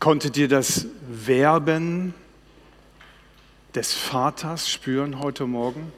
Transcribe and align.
Konntet 0.00 0.38
ihr 0.38 0.48
das 0.48 0.86
Werben 1.06 2.14
des 3.74 3.92
Vaters 3.92 4.70
spüren 4.70 5.20
heute 5.20 5.44
Morgen? 5.44 5.92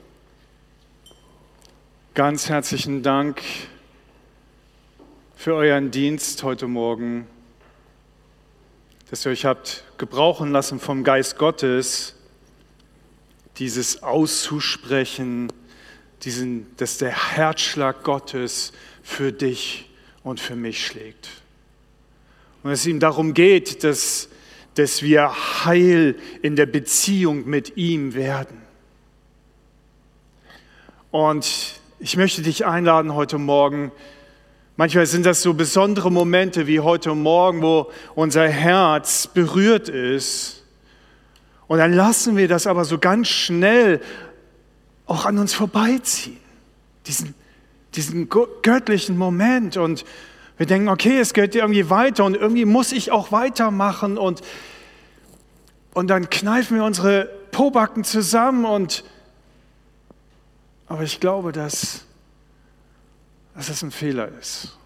Ganz 2.14 2.48
herzlichen 2.48 3.04
Dank 3.04 3.40
für 5.36 5.54
euren 5.54 5.92
Dienst 5.92 6.42
heute 6.42 6.66
Morgen, 6.66 7.28
dass 9.08 9.24
ihr 9.24 9.30
euch 9.30 9.44
habt 9.44 9.84
gebrauchen 9.98 10.50
lassen 10.50 10.80
vom 10.80 11.04
Geist 11.04 11.38
Gottes, 11.38 12.16
dieses 13.58 14.02
auszusprechen, 14.02 15.46
diesen, 16.22 16.76
dass 16.76 16.98
der 16.98 17.36
Herzschlag 17.36 18.02
Gottes 18.02 18.72
für 19.04 19.30
dich 19.30 19.88
und 20.24 20.40
für 20.40 20.56
mich 20.56 20.84
schlägt. 20.84 21.41
Und 22.62 22.70
es 22.70 22.86
ihm 22.86 23.00
darum 23.00 23.34
geht, 23.34 23.84
dass, 23.84 24.28
dass 24.74 25.02
wir 25.02 25.32
heil 25.64 26.16
in 26.42 26.56
der 26.56 26.66
Beziehung 26.66 27.48
mit 27.48 27.76
ihm 27.76 28.14
werden. 28.14 28.62
Und 31.10 31.80
ich 31.98 32.16
möchte 32.16 32.42
dich 32.42 32.64
einladen 32.64 33.14
heute 33.14 33.38
Morgen. 33.38 33.92
Manchmal 34.76 35.06
sind 35.06 35.26
das 35.26 35.42
so 35.42 35.54
besondere 35.54 36.10
Momente 36.10 36.66
wie 36.66 36.80
heute 36.80 37.14
Morgen, 37.14 37.62
wo 37.62 37.90
unser 38.14 38.48
Herz 38.48 39.26
berührt 39.26 39.88
ist. 39.88 40.64
Und 41.68 41.78
dann 41.78 41.92
lassen 41.92 42.36
wir 42.36 42.48
das 42.48 42.66
aber 42.66 42.84
so 42.84 42.98
ganz 42.98 43.28
schnell 43.28 44.00
auch 45.06 45.26
an 45.26 45.38
uns 45.38 45.52
vorbeiziehen. 45.52 46.38
Diesen, 47.06 47.34
diesen 47.94 48.28
göttlichen 48.28 49.18
Moment. 49.18 49.76
Und 49.76 50.04
wir 50.58 50.66
denken, 50.66 50.88
okay, 50.88 51.18
es 51.18 51.32
geht 51.32 51.54
irgendwie 51.54 51.90
weiter 51.90 52.24
und 52.24 52.36
irgendwie 52.36 52.64
muss 52.64 52.92
ich 52.92 53.10
auch 53.10 53.32
weitermachen 53.32 54.18
und, 54.18 54.42
und 55.94 56.08
dann 56.08 56.30
kneifen 56.30 56.76
wir 56.76 56.84
unsere 56.84 57.24
Pobacken 57.50 58.04
zusammen 58.04 58.64
und 58.64 59.04
aber 60.86 61.04
ich 61.04 61.20
glaube, 61.20 61.52
dass, 61.52 62.04
dass 63.54 63.68
das 63.68 63.82
ein 63.82 63.90
Fehler 63.90 64.28
ist. 64.38 64.76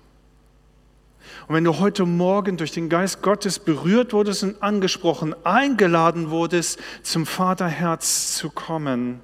Und 1.49 1.55
wenn 1.55 1.65
du 1.65 1.79
heute 1.79 2.07
Morgen 2.07 2.57
durch 2.57 2.71
den 2.73 2.89
Geist 2.89 3.23
Gottes 3.23 3.59
berührt 3.59 4.13
wurdest 4.13 4.45
und 4.45 4.63
angesprochen, 4.63 5.35
eingeladen 5.45 6.31
wurdest, 6.31 6.79
zum 7.03 7.27
Vaterherz 7.27 8.37
zu 8.37 8.51
kommen, 8.51 9.21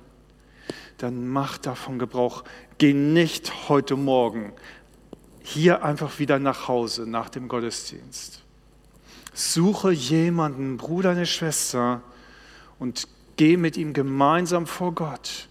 dann 0.99 1.29
mach 1.29 1.59
davon 1.59 1.99
Gebrauch. 1.99 2.45
Geh 2.79 2.95
nicht 2.95 3.69
heute 3.69 3.97
Morgen 3.97 4.53
hier 5.43 5.85
einfach 5.85 6.19
wieder 6.19 6.39
nach 6.39 6.69
Hause 6.69 7.09
nach 7.09 7.29
dem 7.29 7.49
Gottesdienst. 7.49 8.43
Suche 9.35 9.91
jemanden, 9.93 10.77
Bruder, 10.77 11.11
eine 11.11 11.27
Schwester, 11.27 12.03
und 12.79 13.07
geh 13.37 13.57
mit 13.57 13.77
ihm 13.77 13.93
gemeinsam 13.93 14.67
vor 14.67 14.95
Gott. 14.95 15.49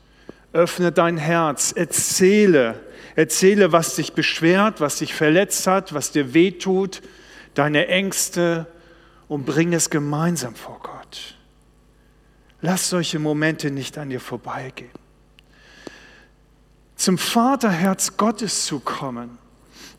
Öffne 0.53 0.91
dein 0.91 1.17
Herz, 1.17 1.71
erzähle, 1.71 2.79
erzähle, 3.15 3.71
was 3.71 3.95
dich 3.95 4.13
beschwert, 4.13 4.81
was 4.81 4.97
dich 4.97 5.13
verletzt 5.13 5.65
hat, 5.65 5.93
was 5.93 6.11
dir 6.11 6.33
wehtut, 6.33 7.01
deine 7.53 7.87
Ängste 7.87 8.67
und 9.27 9.45
bring 9.45 9.73
es 9.73 9.89
gemeinsam 9.89 10.55
vor 10.55 10.79
Gott. 10.83 11.35
Lass 12.61 12.89
solche 12.89 13.17
Momente 13.17 13.71
nicht 13.71 13.97
an 13.97 14.09
dir 14.09 14.19
vorbeigehen. 14.19 14.91
Zum 16.95 17.17
Vaterherz 17.17 18.17
Gottes 18.17 18.65
zu 18.65 18.79
kommen, 18.79 19.39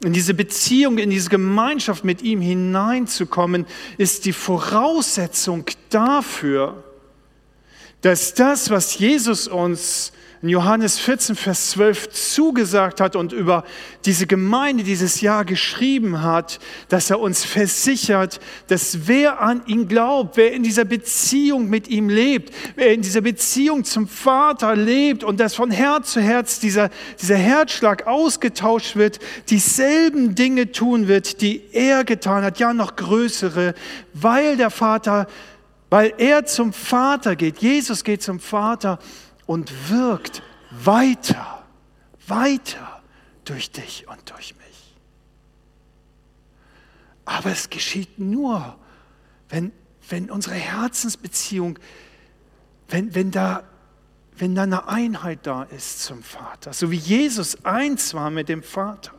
in 0.05 0.12
diese 0.12 0.34
Beziehung, 0.34 0.98
in 0.98 1.11
diese 1.11 1.31
Gemeinschaft 1.31 2.05
mit 2.05 2.22
ihm 2.22 2.41
hineinzukommen, 2.41 3.67
ist 3.98 4.25
die 4.25 4.33
Voraussetzung 4.33 5.64
dafür, 5.91 6.83
dass 8.00 8.34
das, 8.34 8.70
was 8.70 8.98
Jesus 8.98 9.47
uns 9.47 10.12
in 10.42 10.48
Johannes 10.48 10.98
14, 10.98 11.36
Vers 11.36 11.70
12 11.70 12.10
zugesagt 12.10 13.00
hat 13.00 13.14
und 13.14 13.32
über 13.32 13.62
diese 14.04 14.26
Gemeinde 14.26 14.82
dieses 14.82 15.20
Jahr 15.20 15.44
geschrieben 15.44 16.20
hat, 16.20 16.58
dass 16.88 17.10
er 17.10 17.20
uns 17.20 17.44
versichert, 17.44 18.41
dass 18.66 19.06
wer 19.06 19.41
an 19.41 19.62
ihn 19.66 19.86
glaubt, 19.86 20.36
wer 20.36 20.52
in 20.52 20.64
dieser 20.64 20.84
Beziehung 20.84 21.70
mit 21.70 21.86
ihm 21.86 22.08
lebt, 22.08 22.52
wer 22.75 22.92
in 22.92 23.02
dieser 23.02 23.20
Beziehung 23.20 23.84
zum 23.84 24.08
Vater 24.08 24.75
lebt 24.75 25.22
und 25.22 25.38
dass 25.38 25.54
von 25.54 25.70
Herz 25.70 26.12
zu 26.14 26.20
Herz 26.20 26.58
dieser, 26.58 26.91
dieser 27.20 27.36
Herzschlag 27.36 28.08
ausgetauscht 28.08 28.97
wird, 28.97 29.20
dieselben 29.48 30.34
Dinge 30.34 30.72
tun 30.72 31.06
wird, 31.06 31.41
die 31.41 31.62
er 31.70 32.02
getan 32.02 32.42
hat, 32.42 32.58
ja 32.58 32.75
noch 32.75 32.97
größere, 32.97 33.75
weil 34.12 34.56
der 34.56 34.70
Vater, 34.70 35.28
weil 35.88 36.12
er 36.19 36.47
zum 36.47 36.72
Vater 36.72 37.36
geht, 37.36 37.58
Jesus 37.58 38.02
geht 38.02 38.22
zum 38.22 38.41
Vater 38.41 38.98
und 39.47 39.91
wirkt 39.91 40.42
weiter, 40.70 41.64
weiter 42.26 43.03
durch 43.44 43.70
dich 43.70 44.06
und 44.08 44.30
durch 44.30 44.54
mich. 44.56 44.97
Aber 47.25 47.50
es 47.50 47.70
geschieht 47.70 48.19
nur, 48.19 48.76
wenn, 49.48 49.72
wenn 50.08 50.31
unsere 50.31 50.54
Herzensbeziehung, 50.54 51.78
wenn, 52.88 53.14
wenn, 53.14 53.31
da, 53.31 53.64
wenn 54.36 54.54
da 54.54 54.62
eine 54.62 54.88
Einheit 54.88 55.47
da 55.47 55.62
ist 55.64 56.02
zum 56.02 56.22
Vater, 56.22 56.72
so 56.72 56.91
wie 56.91 56.97
Jesus 56.97 57.64
eins 57.64 58.14
war 58.14 58.31
mit 58.31 58.48
dem 58.48 58.62
Vater. 58.62 59.12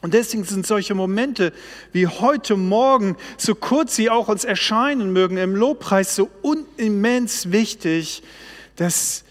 Und 0.00 0.14
deswegen 0.14 0.44
sind 0.44 0.66
solche 0.66 0.94
Momente 0.94 1.52
wie 1.92 2.06
heute 2.06 2.56
Morgen, 2.56 3.16
so 3.36 3.54
kurz 3.54 3.96
sie 3.96 4.10
auch 4.10 4.28
uns 4.28 4.44
erscheinen 4.44 5.12
mögen 5.12 5.36
im 5.36 5.56
Lobpreis, 5.56 6.14
so 6.14 6.30
unimmens 6.42 7.50
wichtig, 7.50 8.22
dass, 8.76 9.24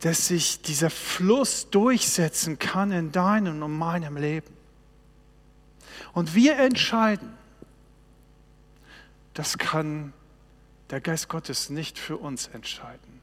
dass 0.00 0.28
sich 0.28 0.60
dieser 0.60 0.90
Fluss 0.90 1.70
durchsetzen 1.70 2.58
kann 2.58 2.92
in 2.92 3.12
deinem 3.12 3.62
und 3.62 3.78
meinem 3.78 4.18
Leben. 4.18 4.54
Und 6.12 6.34
wir 6.34 6.58
entscheiden, 6.58 7.32
das 9.32 9.56
kann 9.56 10.12
der 10.90 11.00
Geist 11.00 11.28
Gottes 11.28 11.70
nicht 11.70 11.98
für 11.98 12.18
uns 12.18 12.48
entscheiden. 12.48 13.20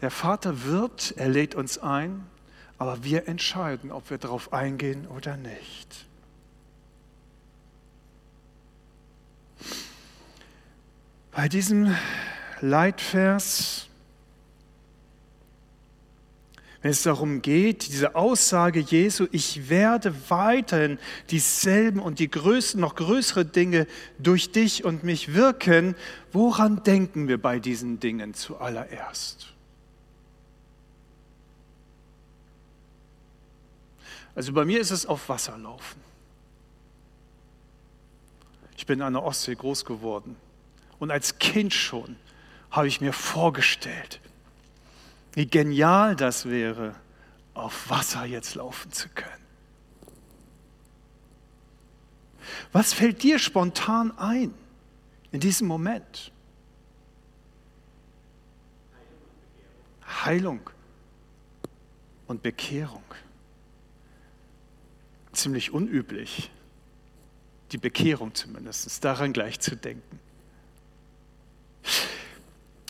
Der 0.00 0.10
Vater 0.10 0.64
wirbt, 0.64 1.14
er 1.16 1.28
lädt 1.28 1.54
uns 1.54 1.78
ein, 1.78 2.26
aber 2.78 3.02
wir 3.04 3.28
entscheiden, 3.28 3.90
ob 3.90 4.10
wir 4.10 4.18
darauf 4.18 4.52
eingehen 4.52 5.06
oder 5.06 5.36
nicht. 5.36 6.06
Bei 11.32 11.48
diesem 11.48 11.94
Leitvers, 12.60 13.88
wenn 16.80 16.90
es 16.90 17.02
darum 17.02 17.42
geht, 17.42 17.88
diese 17.88 18.14
Aussage 18.14 18.80
Jesu, 18.80 19.26
ich 19.32 19.68
werde 19.68 20.14
weiterhin 20.30 20.98
dieselben 21.30 22.00
und 22.00 22.20
die 22.20 22.30
größten, 22.30 22.80
noch 22.80 22.94
größere 22.94 23.44
Dinge 23.44 23.86
durch 24.18 24.52
dich 24.52 24.84
und 24.84 25.04
mich 25.04 25.34
wirken, 25.34 25.94
woran 26.32 26.82
denken 26.84 27.28
wir 27.28 27.40
bei 27.40 27.58
diesen 27.58 28.00
Dingen 28.00 28.32
zuallererst? 28.32 29.55
Also 34.36 34.52
bei 34.52 34.66
mir 34.66 34.80
ist 34.80 34.90
es 34.90 35.06
auf 35.06 35.30
Wasser 35.30 35.56
laufen. 35.56 36.00
Ich 38.76 38.84
bin 38.84 39.00
an 39.00 39.14
der 39.14 39.24
Ostsee 39.24 39.54
groß 39.54 39.86
geworden 39.86 40.36
und 40.98 41.10
als 41.10 41.38
Kind 41.38 41.72
schon 41.72 42.16
habe 42.70 42.86
ich 42.86 43.00
mir 43.00 43.14
vorgestellt, 43.14 44.20
wie 45.32 45.46
genial 45.46 46.14
das 46.14 46.44
wäre, 46.44 46.94
auf 47.54 47.88
Wasser 47.88 48.26
jetzt 48.26 48.54
laufen 48.54 48.92
zu 48.92 49.08
können. 49.08 49.32
Was 52.72 52.92
fällt 52.92 53.22
dir 53.22 53.38
spontan 53.38 54.16
ein 54.18 54.52
in 55.32 55.40
diesem 55.40 55.66
Moment? 55.66 56.30
Heilung 60.06 60.60
und 62.26 62.42
Bekehrung 62.42 63.02
ziemlich 65.36 65.72
unüblich, 65.72 66.50
die 67.72 67.78
Bekehrung 67.78 68.34
zumindest, 68.34 69.04
daran 69.04 69.32
gleich 69.32 69.60
zu 69.60 69.76
denken. 69.76 70.20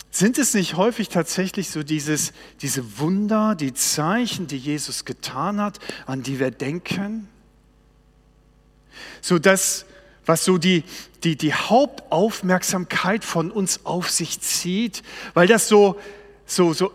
Sind 0.09 0.39
es 0.39 0.55
nicht 0.55 0.75
häufig 0.75 1.09
tatsächlich 1.09 1.69
so 1.69 1.83
dieses, 1.83 2.33
diese 2.61 2.97
Wunder, 2.97 3.53
die 3.53 3.73
Zeichen, 3.73 4.47
die 4.47 4.57
Jesus 4.57 5.05
getan 5.05 5.61
hat, 5.61 5.79
an 6.07 6.23
die 6.23 6.39
wir 6.39 6.49
denken? 6.49 7.27
So 9.21 9.37
das, 9.37 9.85
was 10.25 10.43
so 10.43 10.57
die, 10.57 10.83
die, 11.23 11.35
die 11.35 11.53
Hauptaufmerksamkeit 11.53 13.23
von 13.23 13.51
uns 13.51 13.85
auf 13.85 14.09
sich 14.09 14.41
zieht, 14.41 15.03
weil 15.35 15.47
das 15.47 15.67
so, 15.67 15.99
so, 16.47 16.73
so, 16.73 16.91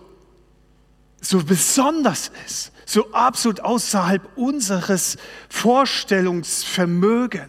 so 1.20 1.44
besonders 1.44 2.32
ist 2.44 2.71
so 2.86 3.12
absolut 3.12 3.60
außerhalb 3.60 4.28
unseres 4.36 5.16
Vorstellungsvermögens. 5.48 7.48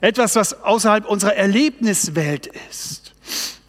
Etwas, 0.00 0.36
was 0.36 0.62
außerhalb 0.62 1.06
unserer 1.06 1.34
Erlebniswelt 1.34 2.46
ist. 2.70 3.14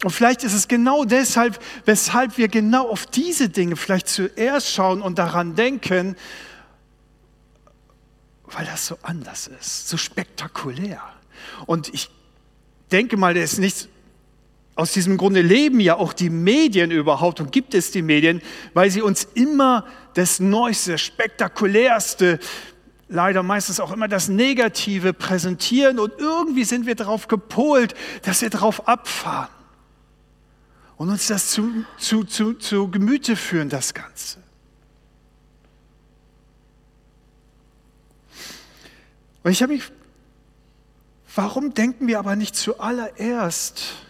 Und 0.04 0.10
vielleicht 0.10 0.44
ist 0.44 0.54
es 0.54 0.68
genau 0.68 1.04
deshalb, 1.04 1.58
weshalb 1.84 2.38
wir 2.38 2.48
genau 2.48 2.88
auf 2.88 3.06
diese 3.06 3.48
Dinge 3.48 3.76
vielleicht 3.76 4.08
zuerst 4.08 4.72
schauen 4.72 5.02
und 5.02 5.18
daran 5.18 5.56
denken, 5.56 6.16
weil 8.44 8.64
das 8.64 8.86
so 8.86 8.96
anders 9.02 9.46
ist, 9.46 9.88
so 9.88 9.96
spektakulär. 9.96 11.02
Und 11.66 11.92
ich 11.92 12.10
denke 12.90 13.16
mal, 13.16 13.34
das 13.34 13.54
ist 13.54 13.58
nicht 13.58 13.88
aus 14.80 14.92
diesem 14.92 15.18
Grunde 15.18 15.42
leben 15.42 15.78
ja 15.78 15.96
auch 15.96 16.14
die 16.14 16.30
Medien 16.30 16.90
überhaupt 16.90 17.38
und 17.38 17.52
gibt 17.52 17.74
es 17.74 17.90
die 17.90 18.00
Medien, 18.00 18.40
weil 18.72 18.90
sie 18.90 19.02
uns 19.02 19.24
immer 19.34 19.84
das 20.14 20.40
Neueste, 20.40 20.96
Spektakulärste, 20.96 22.40
leider 23.06 23.42
meistens 23.42 23.78
auch 23.78 23.92
immer 23.92 24.08
das 24.08 24.28
Negative 24.28 25.12
präsentieren 25.12 25.98
und 25.98 26.14
irgendwie 26.16 26.64
sind 26.64 26.86
wir 26.86 26.94
darauf 26.94 27.28
gepolt, 27.28 27.94
dass 28.22 28.40
wir 28.40 28.48
darauf 28.48 28.88
abfahren 28.88 29.50
und 30.96 31.10
uns 31.10 31.26
das 31.26 31.48
zu, 31.48 31.84
zu, 31.98 32.24
zu, 32.24 32.54
zu 32.54 32.90
Gemüte 32.90 33.36
führen, 33.36 33.68
das 33.68 33.92
Ganze. 33.92 34.38
Und 39.42 39.50
ich 39.50 39.62
habe 39.62 39.74
mich, 39.74 39.82
warum 41.34 41.74
denken 41.74 42.06
wir 42.06 42.18
aber 42.18 42.34
nicht 42.34 42.56
zuallererst 42.56 44.06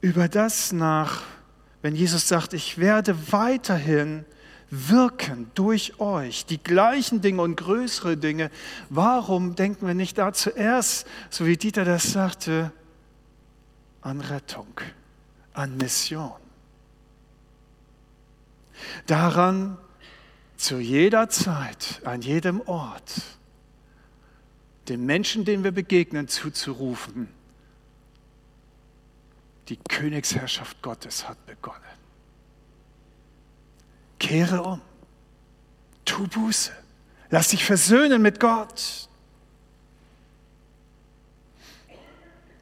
über 0.00 0.28
das 0.28 0.72
nach, 0.72 1.22
wenn 1.82 1.94
Jesus 1.94 2.28
sagt, 2.28 2.54
ich 2.54 2.78
werde 2.78 3.32
weiterhin 3.32 4.24
wirken 4.70 5.50
durch 5.54 5.98
euch, 5.98 6.44
die 6.44 6.62
gleichen 6.62 7.20
Dinge 7.20 7.42
und 7.42 7.56
größere 7.56 8.16
Dinge. 8.16 8.50
Warum 8.90 9.54
denken 9.54 9.86
wir 9.86 9.94
nicht 9.94 10.18
da 10.18 10.32
zuerst, 10.32 11.06
so 11.30 11.46
wie 11.46 11.56
Dieter 11.56 11.84
das 11.84 12.12
sagte, 12.12 12.72
an 14.02 14.20
Rettung, 14.20 14.80
an 15.54 15.76
Mission? 15.78 16.32
Daran, 19.06 19.78
zu 20.56 20.78
jeder 20.78 21.28
Zeit, 21.30 22.00
an 22.04 22.20
jedem 22.20 22.60
Ort, 22.62 23.22
den 24.88 25.06
Menschen, 25.06 25.44
denen 25.44 25.64
wir 25.64 25.72
begegnen, 25.72 26.28
zuzurufen, 26.28 27.28
die 29.68 29.76
Königsherrschaft 29.76 30.80
Gottes 30.82 31.28
hat 31.28 31.44
begonnen. 31.46 31.82
Kehre 34.18 34.62
um, 34.62 34.80
tu 36.04 36.26
Buße, 36.26 36.72
lass 37.30 37.48
dich 37.48 37.64
versöhnen 37.64 38.22
mit 38.22 38.40
Gott. 38.40 39.08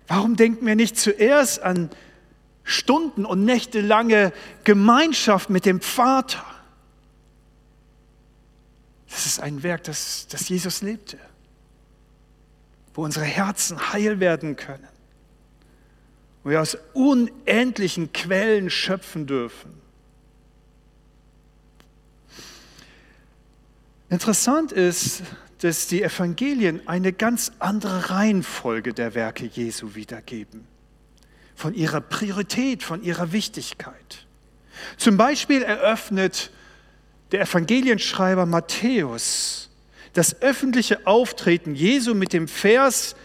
Warum 0.09 0.37
denken 0.37 0.67
wir 0.67 0.77
nicht 0.77 0.99
zuerst 0.99 1.61
an 1.63 1.91
Stunden 2.63 3.25
und 3.25 3.45
nächtelange 3.45 4.33
Gemeinschaft 4.65 5.51
mit 5.51 5.65
dem 5.65 5.81
Vater? 5.81 6.45
Das 9.09 9.27
ist 9.27 9.41
ein 9.41 9.63
Werk, 9.63 9.85
das, 9.85 10.27
das 10.29 10.49
Jesus 10.49 10.83
lebte, 10.83 11.19
wo 12.95 13.05
unsere 13.05 13.25
Herzen 13.25 13.93
heil 13.93 14.21
werden 14.21 14.57
können, 14.57 14.87
wo 16.47 16.51
wir 16.51 16.63
aus 16.63 16.79
unendlichen 16.93 18.13
Quellen 18.13 18.71
schöpfen 18.71 19.27
dürfen. 19.27 19.75
Interessant 24.11 24.71
ist, 24.71 25.25
dass 25.59 25.89
die 25.89 26.05
Evangelien 26.05 26.87
eine 26.87 27.13
ganz 27.13 27.51
andere 27.59 28.11
Reihenfolge 28.11 28.95
der 28.95 29.17
Werke 29.17 29.45
Jesu 29.45 29.97
wiedergeben. 29.97 30.69
Von 31.57 31.75
ihrer 31.75 32.01
Priorität, 32.01 32.85
von 32.85 33.03
ihrer 33.03 33.33
Wichtigkeit. 33.33 34.25
Zum 34.99 35.17
Beispiel 35.17 35.63
eröffnet 35.63 36.53
der 37.33 37.41
Evangelienschreiber 37.41 38.47
Matthäus 38.47 39.69
das 40.13 40.41
öffentliche 40.43 41.09
Auftreten 41.09 41.75
Jesu 41.75 42.15
mit 42.15 42.33
dem 42.33 42.47
Vers 42.47 43.17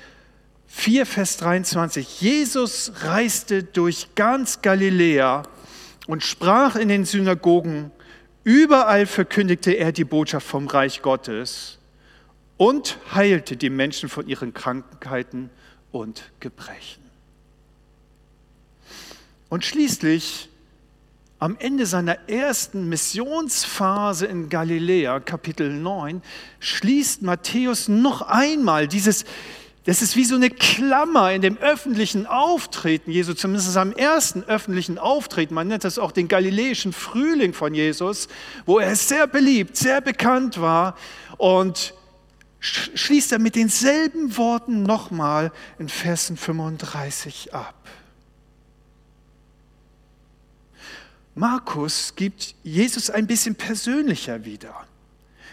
4, 0.73 1.05
Vers 1.05 1.37
23. 1.37 2.21
Jesus 2.21 2.91
reiste 3.01 3.61
durch 3.61 4.15
ganz 4.15 4.61
Galiläa 4.61 5.43
und 6.07 6.23
sprach 6.23 6.75
in 6.75 6.87
den 6.87 7.05
Synagogen, 7.05 7.91
Überall 8.43 9.05
verkündigte 9.05 9.73
er 9.73 9.91
die 9.91 10.05
Botschaft 10.05 10.47
vom 10.47 10.67
Reich 10.67 11.03
Gottes 11.03 11.77
und 12.57 12.97
heilte 13.13 13.55
die 13.55 13.69
Menschen 13.69 14.09
von 14.09 14.27
ihren 14.27 14.53
Krankheiten 14.53 15.51
und 15.91 16.31
Gebrechen. 16.39 17.03
Und 19.49 19.63
schließlich 19.63 20.49
am 21.37 21.55
Ende 21.59 21.85
seiner 21.85 22.29
ersten 22.29 22.89
Missionsphase 22.89 24.25
in 24.25 24.49
Galiläa, 24.49 25.19
Kapitel 25.19 25.71
9, 25.71 26.23
schließt 26.59 27.21
Matthäus 27.21 27.87
noch 27.87 28.21
einmal 28.21 28.87
dieses, 28.87 29.25
das 29.85 30.03
ist 30.03 30.15
wie 30.15 30.25
so 30.25 30.35
eine 30.35 30.51
Klammer 30.51 31.31
in 31.31 31.41
dem 31.41 31.57
öffentlichen 31.57 32.27
Auftreten 32.27 33.09
Jesu, 33.09 33.33
zumindest 33.33 33.75
am 33.77 33.91
ersten 33.91 34.43
öffentlichen 34.43 34.99
Auftreten. 34.99 35.55
Man 35.55 35.67
nennt 35.67 35.83
das 35.83 35.97
auch 35.97 36.11
den 36.11 36.27
galiläischen 36.27 36.93
Frühling 36.93 37.53
von 37.53 37.73
Jesus, 37.73 38.27
wo 38.67 38.77
er 38.77 38.95
sehr 38.95 39.25
beliebt, 39.25 39.75
sehr 39.75 40.01
bekannt 40.01 40.61
war 40.61 40.95
und 41.37 41.95
schließt 42.59 43.31
er 43.31 43.39
mit 43.39 43.55
denselben 43.55 44.37
Worten 44.37 44.83
nochmal 44.83 45.51
in 45.79 45.89
Versen 45.89 46.37
35 46.37 47.55
ab. 47.55 47.73
Markus 51.33 52.13
gibt 52.15 52.53
Jesus 52.61 53.09
ein 53.09 53.25
bisschen 53.25 53.55
persönlicher 53.55 54.45
wieder. 54.45 54.85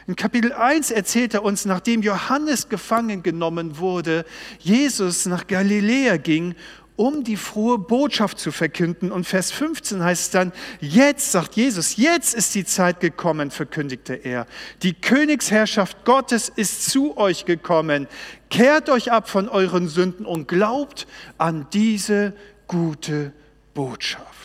In 0.09 0.17
Kapitel 0.17 0.55
1 0.55 0.91
erzählt 0.91 1.35
er 1.35 1.45
uns, 1.45 1.67
nachdem 1.67 2.01
Johannes 2.01 2.71
gefangen 2.71 3.23
genommen 3.23 3.77
wurde, 3.77 4.25
Jesus 4.59 5.27
nach 5.27 5.47
Galiläa 5.47 6.17
ging, 6.17 6.55
um 6.97 7.25
die 7.25 7.37
frohe 7.37 7.77
Botschaft 7.77 8.39
zu 8.39 8.51
verkünden. 8.51 9.13
Und 9.13 9.27
Vers 9.27 9.51
15 9.51 10.03
heißt 10.03 10.23
es 10.23 10.31
dann, 10.31 10.53
jetzt, 10.81 11.31
sagt 11.31 11.57
Jesus, 11.57 11.99
jetzt 11.99 12.35
ist 12.35 12.55
die 12.55 12.65
Zeit 12.65 13.01
gekommen, 13.01 13.51
verkündigte 13.51 14.15
er. 14.15 14.47
Die 14.83 14.95
Königsherrschaft 14.95 16.07
Gottes 16.07 16.49
ist 16.49 16.91
zu 16.91 17.19
euch 17.19 17.45
gekommen. 17.45 18.09
Kehrt 18.49 18.89
euch 18.89 19.13
ab 19.13 19.29
von 19.29 19.47
euren 19.51 19.89
Sünden 19.89 20.25
und 20.25 20.49
glaubt 20.49 21.07
an 21.37 21.67
diese 21.75 22.33
gute 22.67 23.35
Botschaft. 23.75 24.38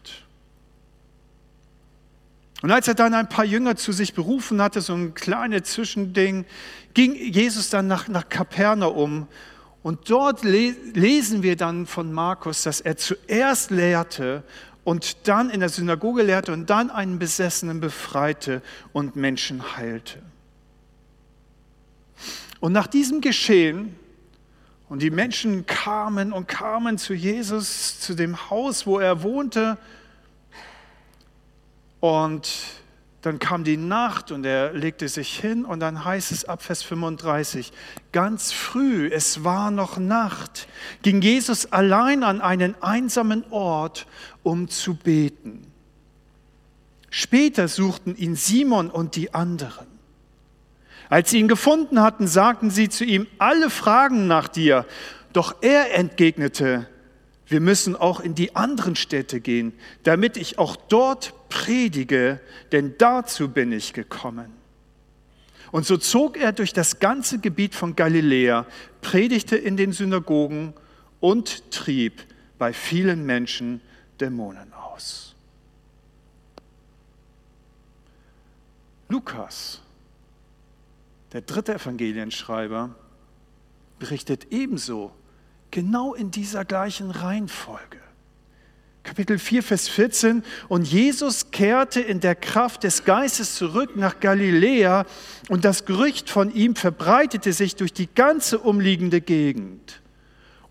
Und 2.63 2.71
als 2.71 2.87
er 2.87 2.93
dann 2.93 3.13
ein 3.13 3.27
paar 3.27 3.43
Jünger 3.43 3.75
zu 3.75 3.91
sich 3.91 4.13
berufen 4.13 4.61
hatte, 4.61 4.79
so 4.79 4.93
ein 4.93 5.13
kleines 5.13 5.63
Zwischending, 5.63 6.45
ging 6.93 7.13
Jesus 7.13 7.69
dann 7.69 7.87
nach, 7.87 8.07
nach 8.07 8.29
Kapernaum. 8.29 9.27
Und 9.83 10.09
dort 10.09 10.45
lesen 10.45 11.43
wir 11.43 11.57
dann 11.57 11.85
von 11.85 12.13
Markus, 12.13 12.63
dass 12.63 12.79
er 12.79 12.95
zuerst 12.95 13.69
lehrte 13.69 14.43
und 14.85 15.27
dann 15.27 15.49
in 15.49 15.59
der 15.59 15.67
Synagoge 15.67 16.23
lehrte 16.23 16.53
und 16.53 16.69
dann 16.69 16.89
einen 16.89 17.19
Besessenen 17.19 17.81
befreite 17.81 18.61
und 18.93 19.17
Menschen 19.17 19.75
heilte. 19.75 20.19
Und 22.61 22.71
nach 22.71 22.87
diesem 22.87 23.19
Geschehen, 23.19 23.93
und 24.87 25.01
die 25.01 25.09
Menschen 25.09 25.65
kamen 25.65 26.31
und 26.31 26.47
kamen 26.47 26.97
zu 26.97 27.13
Jesus, 27.13 27.99
zu 27.99 28.13
dem 28.13 28.49
Haus, 28.49 28.87
wo 28.87 28.99
er 28.99 29.21
wohnte, 29.21 29.77
und 32.03 32.51
dann 33.21 33.39
kam 33.39 33.63
die 33.63 33.77
Nacht 33.77 34.33
und 34.33 34.45
er 34.45 34.73
legte 34.73 35.07
sich 35.07 35.39
hin 35.39 35.63
und 35.63 35.79
dann 35.79 36.03
heißt 36.03 36.33
es 36.33 36.43
ab 36.43 36.61
Vers 36.61 36.83
35, 36.83 37.71
ganz 38.11 38.51
früh, 38.51 39.07
es 39.07 39.45
war 39.45 39.71
noch 39.71 39.97
Nacht, 39.97 40.67
ging 41.01 41.21
Jesus 41.21 41.71
allein 41.71 42.23
an 42.23 42.41
einen 42.41 42.75
einsamen 42.83 43.45
Ort, 43.51 44.05
um 44.43 44.67
zu 44.67 44.95
beten. 44.95 45.65
Später 47.09 47.69
suchten 47.69 48.17
ihn 48.17 48.35
Simon 48.35 48.89
und 48.89 49.15
die 49.15 49.33
anderen. 49.33 49.87
Als 51.07 51.29
sie 51.29 51.39
ihn 51.39 51.47
gefunden 51.47 52.01
hatten, 52.01 52.27
sagten 52.27 52.69
sie 52.69 52.89
zu 52.89 53.05
ihm, 53.05 53.27
alle 53.37 53.69
fragen 53.69 54.27
nach 54.27 54.49
dir. 54.49 54.85
Doch 55.31 55.55
er 55.61 55.95
entgegnete, 55.95 56.85
wir 57.53 57.61
müssen 57.61 57.95
auch 57.95 58.19
in 58.19 58.33
die 58.33 58.55
anderen 58.55 58.95
Städte 58.95 59.39
gehen, 59.39 59.73
damit 60.01 60.37
ich 60.37 60.57
auch 60.57 60.75
dort 60.75 61.35
predige, 61.49 62.41
denn 62.71 62.95
dazu 62.97 63.47
bin 63.47 63.71
ich 63.71 63.93
gekommen. 63.93 64.51
Und 65.71 65.85
so 65.85 65.97
zog 65.97 66.35
er 66.35 66.51
durch 66.51 66.73
das 66.73 66.99
ganze 66.99 67.37
Gebiet 67.37 67.75
von 67.75 67.95
Galiläa, 67.95 68.65
predigte 69.01 69.55
in 69.55 69.77
den 69.77 69.91
Synagogen 69.91 70.73
und 71.19 71.69
trieb 71.69 72.23
bei 72.57 72.73
vielen 72.73 73.23
Menschen 73.23 73.81
Dämonen 74.19 74.73
aus. 74.73 75.35
Lukas, 79.09 79.79
der 81.33 81.41
dritte 81.41 81.75
Evangelienschreiber, 81.75 82.95
berichtet 83.99 84.47
ebenso, 84.49 85.11
genau 85.73 86.13
in 86.13 86.29
dieser 86.29 86.65
gleichen 86.65 87.09
Reihenfolge. 87.09 87.97
Kapitel 89.01 89.39
4, 89.39 89.63
Vers 89.63 89.89
14. 89.89 90.43
Und 90.69 90.87
Jesus 90.87 91.49
kehrte 91.49 91.99
in 91.99 92.19
der 92.19 92.35
Kraft 92.35 92.83
des 92.83 93.05
Geistes 93.05 93.55
zurück 93.55 93.97
nach 93.97 94.19
Galiläa 94.19 95.05
und 95.49 95.65
das 95.65 95.85
Gerücht 95.85 96.29
von 96.29 96.53
ihm 96.53 96.75
verbreitete 96.75 97.53
sich 97.53 97.75
durch 97.75 97.91
die 97.91 98.07
ganze 98.07 98.59
umliegende 98.59 99.19
Gegend. 99.19 100.01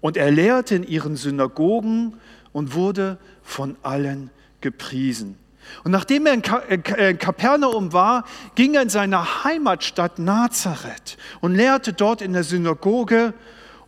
Und 0.00 0.16
er 0.16 0.30
lehrte 0.30 0.76
in 0.76 0.84
ihren 0.84 1.16
Synagogen 1.16 2.14
und 2.52 2.74
wurde 2.74 3.18
von 3.42 3.76
allen 3.82 4.30
gepriesen. 4.60 5.36
Und 5.82 5.90
nachdem 5.90 6.26
er 6.26 6.34
in 6.34 7.18
Kapernaum 7.18 7.92
war, 7.92 8.24
ging 8.54 8.74
er 8.74 8.82
in 8.82 8.88
seine 8.88 9.42
Heimatstadt 9.44 10.20
Nazareth 10.20 11.18
und 11.40 11.56
lehrte 11.56 11.92
dort 11.92 12.22
in 12.22 12.32
der 12.32 12.44
Synagoge 12.44 13.34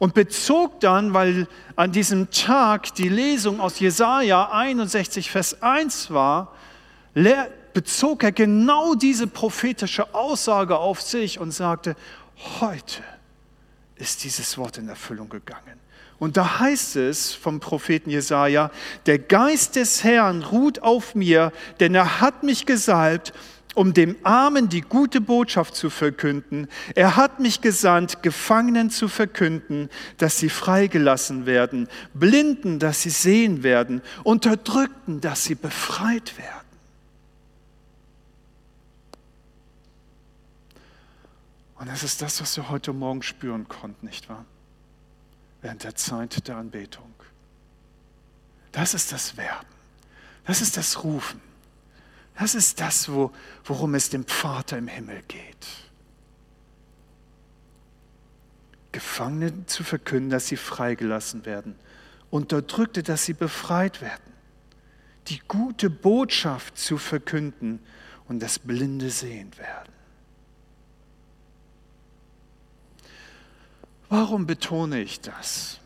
und 0.04 0.12
bezog 0.12 0.80
dann, 0.80 1.14
weil 1.14 1.48
an 1.76 1.90
diesem 1.90 2.30
Tag 2.30 2.94
die 2.94 3.08
Lesung 3.08 3.58
aus 3.58 3.80
Jesaja 3.80 4.50
61, 4.52 5.30
Vers 5.30 5.62
1 5.62 6.10
war, 6.10 6.52
bezog 7.72 8.22
er 8.22 8.30
genau 8.30 8.94
diese 8.96 9.26
prophetische 9.26 10.14
Aussage 10.14 10.76
auf 10.76 11.00
sich 11.00 11.40
und 11.40 11.52
sagte, 11.52 11.96
heute 12.60 13.02
ist 13.96 14.24
dieses 14.24 14.58
Wort 14.58 14.76
in 14.76 14.90
Erfüllung 14.90 15.30
gegangen. 15.30 15.80
Und 16.18 16.36
da 16.36 16.58
heißt 16.58 16.96
es 16.96 17.32
vom 17.32 17.60
Propheten 17.60 18.10
Jesaja: 18.10 18.70
Der 19.06 19.18
Geist 19.18 19.74
des 19.74 20.04
Herrn 20.04 20.42
ruht 20.42 20.82
auf 20.82 21.14
mir, 21.14 21.50
denn 21.80 21.94
er 21.94 22.20
hat 22.20 22.42
mich 22.42 22.66
gesalbt, 22.66 23.32
um 23.74 23.92
dem 23.92 24.16
Armen 24.22 24.68
die 24.68 24.80
gute 24.80 25.20
Botschaft 25.20 25.74
zu 25.74 25.90
verkünden. 25.90 26.68
Er 26.94 27.16
hat 27.16 27.40
mich 27.40 27.60
gesandt, 27.60 28.22
Gefangenen 28.22 28.90
zu 28.90 29.08
verkünden, 29.08 29.90
dass 30.18 30.38
sie 30.38 30.48
freigelassen 30.48 31.46
werden, 31.46 31.88
Blinden, 32.14 32.78
dass 32.78 33.02
sie 33.02 33.10
sehen 33.10 33.62
werden, 33.62 34.02
Unterdrückten, 34.22 35.20
dass 35.20 35.44
sie 35.44 35.54
befreit 35.54 36.38
werden. 36.38 36.64
Und 41.76 41.88
das 41.88 42.02
ist 42.02 42.22
das, 42.22 42.40
was 42.40 42.56
wir 42.56 42.70
heute 42.70 42.92
Morgen 42.92 43.22
spüren 43.22 43.68
konnten, 43.68 44.06
nicht 44.06 44.28
wahr? 44.28 44.44
Während 45.60 45.84
der 45.84 45.94
Zeit 45.96 46.46
der 46.48 46.56
Anbetung. 46.56 47.12
Das 48.72 48.94
ist 48.94 49.12
das 49.12 49.36
Werben. 49.36 49.66
Das 50.46 50.60
ist 50.60 50.76
das 50.76 51.04
Rufen. 51.04 51.40
Das 52.38 52.54
ist 52.54 52.80
das, 52.80 53.10
wo, 53.10 53.32
worum 53.64 53.94
es 53.94 54.10
dem 54.10 54.26
Vater 54.26 54.76
im 54.78 54.88
Himmel 54.88 55.22
geht. 55.28 55.66
Gefangenen 58.92 59.66
zu 59.66 59.84
verkünden, 59.84 60.30
dass 60.30 60.48
sie 60.48 60.56
freigelassen 60.56 61.44
werden. 61.46 61.76
Unterdrückte, 62.30 63.02
dass 63.02 63.24
sie 63.24 63.34
befreit 63.34 64.00
werden. 64.00 64.32
Die 65.28 65.40
gute 65.46 65.90
Botschaft 65.90 66.76
zu 66.76 66.98
verkünden 66.98 67.80
und 68.28 68.40
das 68.40 68.58
Blinde 68.58 69.10
sehen 69.10 69.56
werden. 69.56 69.92
Warum 74.08 74.46
betone 74.46 75.00
ich 75.00 75.20
das? 75.20 75.80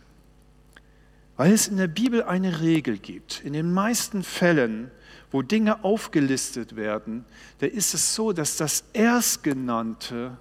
Weil 1.36 1.52
es 1.52 1.68
in 1.68 1.76
der 1.76 1.88
Bibel 1.88 2.24
eine 2.24 2.60
Regel 2.60 2.98
gibt. 2.98 3.42
In 3.44 3.52
den 3.52 3.72
meisten 3.72 4.22
Fällen 4.22 4.90
wo 5.30 5.42
Dinge 5.42 5.84
aufgelistet 5.84 6.76
werden, 6.76 7.24
da 7.58 7.66
ist 7.66 7.94
es 7.94 8.14
so, 8.14 8.32
dass 8.32 8.56
das 8.56 8.84
Erstgenannte 8.92 10.36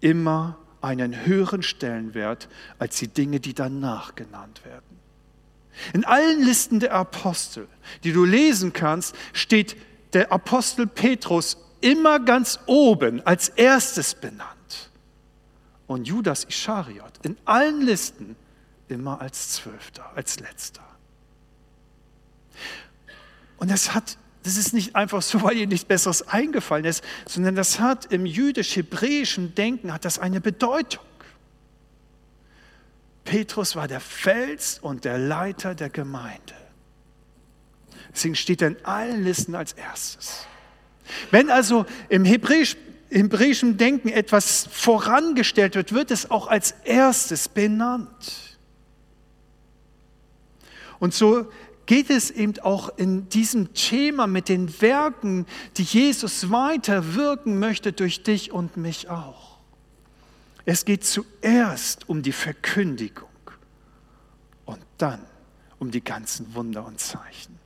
immer 0.00 0.58
einen 0.80 1.24
höheren 1.24 1.62
Stellenwert 1.62 2.48
als 2.78 2.98
die 2.98 3.08
Dinge, 3.08 3.40
die 3.40 3.54
danach 3.54 4.14
genannt 4.14 4.64
werden. 4.64 5.00
In 5.92 6.04
allen 6.04 6.44
Listen 6.44 6.78
der 6.78 6.92
Apostel, 6.92 7.66
die 8.04 8.12
du 8.12 8.24
lesen 8.24 8.72
kannst, 8.72 9.14
steht 9.32 9.76
der 10.12 10.30
Apostel 10.30 10.86
Petrus 10.86 11.56
immer 11.80 12.20
ganz 12.20 12.60
oben 12.66 13.20
als 13.26 13.48
erstes 13.48 14.14
benannt. 14.14 14.90
Und 15.86 16.06
Judas 16.06 16.44
Ischariot 16.44 17.12
in 17.22 17.36
allen 17.44 17.82
Listen 17.82 18.36
immer 18.88 19.20
als 19.20 19.50
Zwölfter, 19.50 20.10
als 20.14 20.38
Letzter. 20.40 20.82
Und 23.58 23.70
das 23.70 23.94
hat 23.94 24.16
das 24.44 24.58
ist 24.58 24.74
nicht 24.74 24.94
einfach 24.94 25.22
so, 25.22 25.42
weil 25.42 25.56
ihr 25.56 25.66
nichts 25.66 25.84
Besseres 25.84 26.28
eingefallen 26.28 26.84
ist, 26.84 27.02
sondern 27.26 27.56
das 27.56 27.80
hat 27.80 28.12
im 28.12 28.24
jüdisch-hebräischen 28.26 29.54
Denken 29.54 29.92
hat 29.92 30.04
das 30.04 30.20
eine 30.20 30.40
Bedeutung. 30.40 31.02
Petrus 33.24 33.74
war 33.74 33.88
der 33.88 34.00
Fels 34.00 34.78
und 34.78 35.06
der 35.06 35.18
Leiter 35.18 35.74
der 35.74 35.88
Gemeinde. 35.88 36.54
Deswegen 38.12 38.36
steht 38.36 38.60
er 38.60 38.68
in 38.68 38.84
allen 38.84 39.24
Listen 39.24 39.54
als 39.54 39.72
erstes. 39.72 40.46
Wenn 41.30 41.50
also 41.50 41.86
im 42.10 42.26
Hebräisch, 42.26 42.76
hebräischen 43.10 43.78
Denken 43.78 44.08
etwas 44.08 44.68
vorangestellt 44.70 45.74
wird, 45.74 45.92
wird 45.92 46.10
es 46.10 46.30
auch 46.30 46.48
als 46.48 46.74
erstes 46.84 47.48
benannt. 47.48 48.58
Und 50.98 51.14
so 51.14 51.50
geht 51.86 52.10
es 52.10 52.30
eben 52.30 52.58
auch 52.60 52.88
in 52.96 53.28
diesem 53.28 53.74
Thema 53.74 54.26
mit 54.26 54.48
den 54.48 54.80
Werken, 54.80 55.46
die 55.76 55.82
Jesus 55.82 56.50
weiter 56.50 57.14
wirken 57.14 57.58
möchte 57.58 57.92
durch 57.92 58.22
dich 58.22 58.52
und 58.52 58.76
mich 58.76 59.08
auch. 59.10 59.58
Es 60.64 60.84
geht 60.84 61.04
zuerst 61.04 62.08
um 62.08 62.22
die 62.22 62.32
Verkündigung 62.32 63.28
und 64.64 64.80
dann 64.98 65.20
um 65.78 65.90
die 65.90 66.02
ganzen 66.02 66.54
Wunder 66.54 66.86
und 66.86 67.00
Zeichen. 67.00 67.58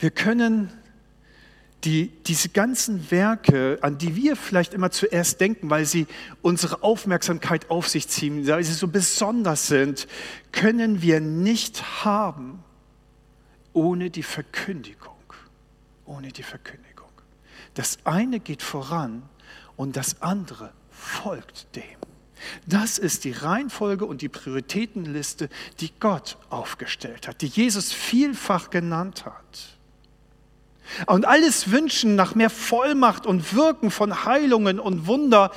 Wir 0.00 0.10
können 0.10 0.72
die, 1.84 2.08
diese 2.26 2.48
ganzen 2.48 3.10
Werke, 3.10 3.78
an 3.82 3.98
die 3.98 4.14
wir 4.14 4.36
vielleicht 4.36 4.72
immer 4.72 4.90
zuerst 4.90 5.40
denken, 5.40 5.68
weil 5.68 5.84
sie 5.84 6.06
unsere 6.40 6.82
Aufmerksamkeit 6.82 7.70
auf 7.70 7.88
sich 7.88 8.08
ziehen, 8.08 8.46
weil 8.46 8.62
sie 8.62 8.72
so 8.72 8.88
besonders 8.88 9.66
sind, 9.66 10.06
können 10.52 11.02
wir 11.02 11.20
nicht 11.20 12.04
haben 12.04 12.62
ohne 13.72 14.10
die 14.10 14.22
Verkündigung. 14.22 15.12
Ohne 16.04 16.28
die 16.28 16.42
Verkündigung. 16.42 17.10
Das 17.74 17.98
eine 18.04 18.38
geht 18.38 18.62
voran 18.62 19.22
und 19.76 19.96
das 19.96 20.20
andere 20.20 20.72
folgt 20.90 21.74
dem. 21.74 21.82
Das 22.66 22.98
ist 22.98 23.24
die 23.24 23.32
Reihenfolge 23.32 24.04
und 24.04 24.20
die 24.20 24.28
Prioritätenliste, 24.28 25.48
die 25.80 25.92
Gott 26.00 26.36
aufgestellt 26.50 27.28
hat, 27.28 27.40
die 27.40 27.46
Jesus 27.46 27.92
vielfach 27.92 28.70
genannt 28.70 29.24
hat. 29.24 29.71
Und 31.06 31.24
alles 31.24 31.70
Wünschen 31.70 32.14
nach 32.14 32.34
mehr 32.34 32.50
Vollmacht 32.50 33.26
und 33.26 33.54
Wirken 33.54 33.90
von 33.90 34.24
Heilungen 34.24 34.78
und 34.78 35.06
Wunder, 35.06 35.50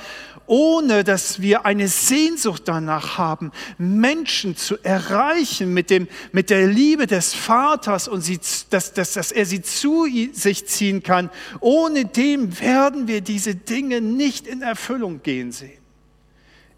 ohne 0.46 1.04
dass 1.04 1.40
wir 1.40 1.66
eine 1.66 1.88
Sehnsucht 1.88 2.62
danach 2.66 3.18
haben, 3.18 3.50
Menschen 3.78 4.56
zu 4.56 4.76
erreichen 4.82 5.74
mit, 5.74 5.90
dem, 5.90 6.08
mit 6.32 6.50
der 6.50 6.66
Liebe 6.66 7.06
des 7.06 7.34
Vaters 7.34 8.08
und 8.08 8.20
sie, 8.20 8.38
dass, 8.70 8.92
dass, 8.92 9.12
dass 9.12 9.32
er 9.32 9.46
sie 9.46 9.62
zu 9.62 10.06
sich 10.32 10.66
ziehen 10.66 11.02
kann. 11.02 11.30
Ohne 11.60 12.04
dem 12.04 12.60
werden 12.60 13.08
wir 13.08 13.20
diese 13.20 13.54
Dinge 13.54 14.00
nicht 14.00 14.46
in 14.46 14.62
Erfüllung 14.62 15.22
gehen 15.22 15.52
sehen. 15.52 15.82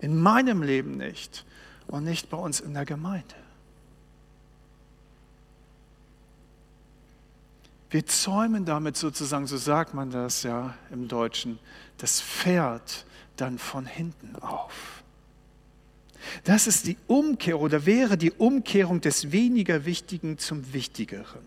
In 0.01 0.21
meinem 0.21 0.63
Leben 0.63 0.97
nicht 0.97 1.45
und 1.89 2.05
nicht 2.05 2.31
bei 2.31 2.39
uns 2.39 2.61
in 2.61 2.75
der 2.75 2.85
Gemeinde. 2.85 3.35
Wir 7.91 8.05
zäumen 8.07 8.65
damit 8.65 8.97
sozusagen, 8.97 9.47
so 9.47 9.57
sagt 9.57 9.95
man 9.95 10.11
das 10.11 10.43
ja 10.43 10.75
im 10.91 11.09
Deutschen, 11.09 11.59
das 11.97 12.21
Pferd 12.21 13.07
dann 13.37 13.59
von 13.59 13.87
hinten 13.87 14.37
auf. 14.37 15.03
Das 16.45 16.67
ist 16.67 16.87
die 16.87 16.99
Umkehr 17.07 17.59
oder 17.59 17.87
wäre 17.87 18.19
die 18.19 18.33
Umkehrung 18.33 19.01
des 19.01 19.33
weniger 19.33 19.85
Wichtigen 19.85 20.37
zum 20.39 20.73
Wichtigeren. 20.73 21.47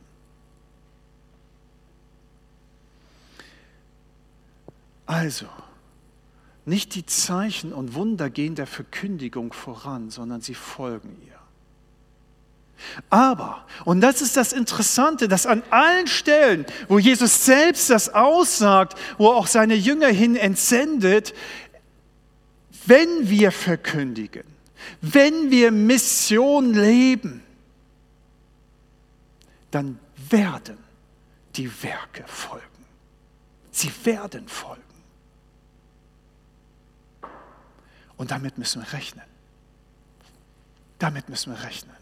Also, 5.06 5.48
nicht 6.66 6.96
die 6.96 7.06
Zeichen 7.06 7.74
und 7.74 7.96
Wunder 7.96 8.30
gehen 8.30 8.56
der 8.56 8.68
Verkündigung 8.68 9.52
voran, 9.52 10.10
sondern 10.10 10.42
sie 10.42 10.54
folgen 10.54 11.18
ihr. 11.28 11.31
Aber, 13.10 13.66
und 13.86 14.02
das 14.02 14.22
ist 14.22 14.38
das 14.38 14.54
Interessante, 14.54 15.28
dass 15.28 15.46
an 15.46 15.64
allen 15.70 16.08
Stellen, 16.08 16.66
wo 16.88 17.00
Jesus 17.00 17.46
selbst 17.46 17.90
das 17.90 18.10
aussagt, 18.10 18.98
wo 19.18 19.30
er 19.30 19.36
auch 19.36 19.48
seine 19.48 19.76
Jünger 19.76 20.08
hin 20.08 20.36
entsendet, 20.36 21.34
wenn 22.86 23.30
wir 23.30 23.52
verkündigen, 23.52 24.44
wenn 25.02 25.52
wir 25.52 25.72
Mission 25.72 26.74
leben, 26.74 27.44
dann 29.70 30.00
werden 30.30 30.78
die 31.56 31.72
Werke 31.84 32.24
folgen. 32.28 32.66
Sie 33.72 33.92
werden 34.04 34.48
folgen. 34.48 34.82
Und 38.18 38.32
damit 38.32 38.58
müssen 38.58 38.82
wir 38.84 38.94
rechnen. 38.94 39.26
Damit 41.00 41.30
müssen 41.30 41.54
wir 41.54 41.64
rechnen. 41.64 41.96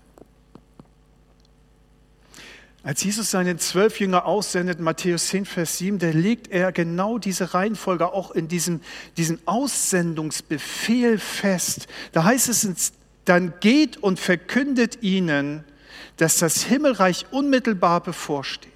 Als 2.81 3.03
Jesus 3.03 3.29
seinen 3.29 3.59
zwölf 3.59 4.00
Jünger 4.00 4.25
aussendet, 4.25 4.79
Matthäus 4.79 5.27
10, 5.27 5.45
Vers 5.45 5.77
7, 5.79 6.00
da 6.00 6.09
legt 6.12 6.50
er 6.50 6.71
genau 6.71 7.17
diese 7.17 7.53
Reihenfolge 7.53 8.13
auch 8.13 8.31
in 8.31 8.48
diesem, 8.48 8.79
diesem 9.17 9.39
Aussendungsbefehl 9.45 11.17
fest. 11.19 11.88
Da 12.13 12.24
heißt 12.24 12.48
es, 12.48 12.93
dann 13.25 13.53
geht 13.59 13.98
und 13.98 14.17
verkündet 14.17 15.03
ihnen, 15.03 15.65
dass 16.15 16.38
das 16.38 16.63
Himmelreich 16.63 17.25
unmittelbar 17.31 18.01
bevorsteht. 18.01 18.71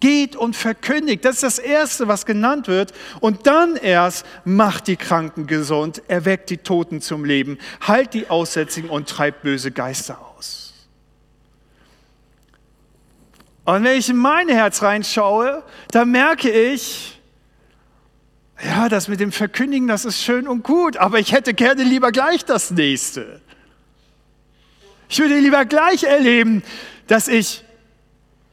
Geht 0.00 0.34
und 0.34 0.56
verkündigt, 0.56 1.24
das 1.24 1.36
ist 1.36 1.42
das 1.44 1.58
Erste, 1.60 2.08
was 2.08 2.26
genannt 2.26 2.66
wird. 2.66 2.92
Und 3.20 3.46
dann 3.46 3.76
erst 3.76 4.26
macht 4.44 4.88
die 4.88 4.96
Kranken 4.96 5.46
gesund, 5.46 6.02
erweckt 6.08 6.50
die 6.50 6.58
Toten 6.58 7.00
zum 7.00 7.24
Leben, 7.24 7.58
heilt 7.86 8.12
die 8.12 8.28
Aussätzigen 8.28 8.90
und 8.90 9.08
treibt 9.08 9.42
böse 9.42 9.70
Geister 9.70 10.20
aus. 10.20 10.25
Und 13.66 13.82
wenn 13.82 13.98
ich 13.98 14.08
in 14.08 14.16
mein 14.16 14.48
Herz 14.48 14.80
reinschaue, 14.80 15.64
dann 15.90 16.12
merke 16.12 16.48
ich, 16.48 17.20
ja, 18.64 18.88
das 18.88 19.08
mit 19.08 19.18
dem 19.18 19.32
Verkündigen, 19.32 19.88
das 19.88 20.04
ist 20.04 20.22
schön 20.22 20.46
und 20.46 20.62
gut, 20.62 20.96
aber 20.96 21.18
ich 21.18 21.32
hätte 21.32 21.52
gerne 21.52 21.82
lieber 21.82 22.12
gleich 22.12 22.44
das 22.44 22.70
nächste. 22.70 23.40
Ich 25.08 25.18
würde 25.18 25.38
lieber 25.38 25.64
gleich 25.64 26.04
erleben, 26.04 26.62
dass 27.08 27.26
ich 27.26 27.64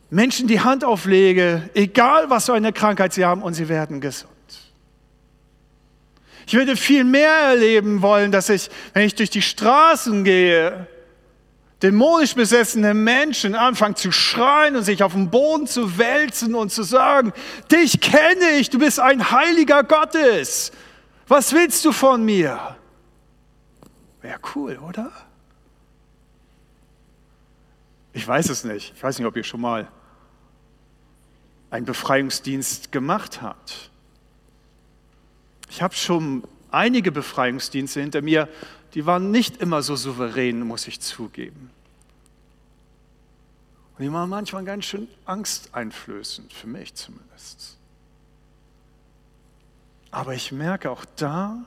Menschen 0.10 0.48
die 0.48 0.62
Hand 0.62 0.84
auflege, 0.84 1.70
egal 1.76 2.32
was 2.32 2.48
für 2.48 2.56
eine 2.56 2.74
Krankheit 2.74 3.14
sie 3.14 3.24
haben, 3.24 3.44
und 3.44 3.54
sie 3.54 3.70
werden 3.70 4.02
gesund. 4.02 4.32
Ich 6.48 6.56
würde 6.56 6.76
viel 6.76 7.04
mehr 7.04 7.32
erleben 7.32 8.02
wollen, 8.02 8.32
dass 8.32 8.50
ich, 8.50 8.70
wenn 8.94 9.06
ich 9.06 9.14
durch 9.14 9.30
die 9.30 9.44
Straßen 9.44 10.24
gehe, 10.24 10.88
dämonisch 11.84 12.34
besessene 12.34 12.94
Menschen 12.94 13.56
anfangen 13.56 13.98
zu 13.98 14.12
schreien 14.14 14.78
und 14.78 14.84
sich 14.84 15.04
auf 15.04 15.12
den 15.12 15.30
Boden 15.30 15.68
zu 15.68 15.98
wälzen 15.98 16.56
und 16.56 16.72
zu 16.72 16.84
sagen, 16.84 17.34
dich 17.70 18.00
kenne 18.00 18.52
ich, 18.58 18.70
du 18.70 18.80
bist 18.80 19.02
ein 19.02 19.32
heiliger 19.32 19.84
Gottes. 19.84 20.72
Was 21.28 21.52
willst 21.52 21.84
du 21.84 21.92
von 21.92 22.24
mir? 22.24 22.78
Wäre 24.22 24.40
cool, 24.56 24.78
oder? 24.78 25.12
Ich 28.14 28.26
weiß 28.26 28.50
es 28.50 28.64
nicht. 28.64 28.94
Ich 28.96 29.04
weiß 29.04 29.20
nicht, 29.20 29.28
ob 29.28 29.36
ihr 29.36 29.44
schon 29.44 29.60
mal 29.60 29.92
einen 31.70 31.86
Befreiungsdienst 31.86 32.94
gemacht 32.94 33.42
habt. 33.42 33.90
Ich 35.70 35.82
habe 35.82 35.96
schon 35.96 36.44
einige 36.72 37.12
Befreiungsdienste 37.12 38.00
hinter 38.00 38.22
mir, 38.22 38.48
die 38.94 39.06
waren 39.06 39.32
nicht 39.32 39.58
immer 39.58 39.82
so 39.82 39.96
souverän, 39.96 40.62
muss 40.62 40.88
ich 40.88 41.02
zugeben. 41.02 41.73
Und 43.98 44.04
die 44.04 44.12
waren 44.12 44.30
manchmal 44.30 44.64
ganz 44.64 44.86
schön 44.86 45.08
angsteinflößend, 45.26 46.52
für 46.52 46.68
mich 46.68 46.96
zumindest. 46.96 47.78
Aber 50.10 50.34
ich 50.34 50.52
merke 50.52 50.90
auch 50.90 51.06
da, 51.16 51.64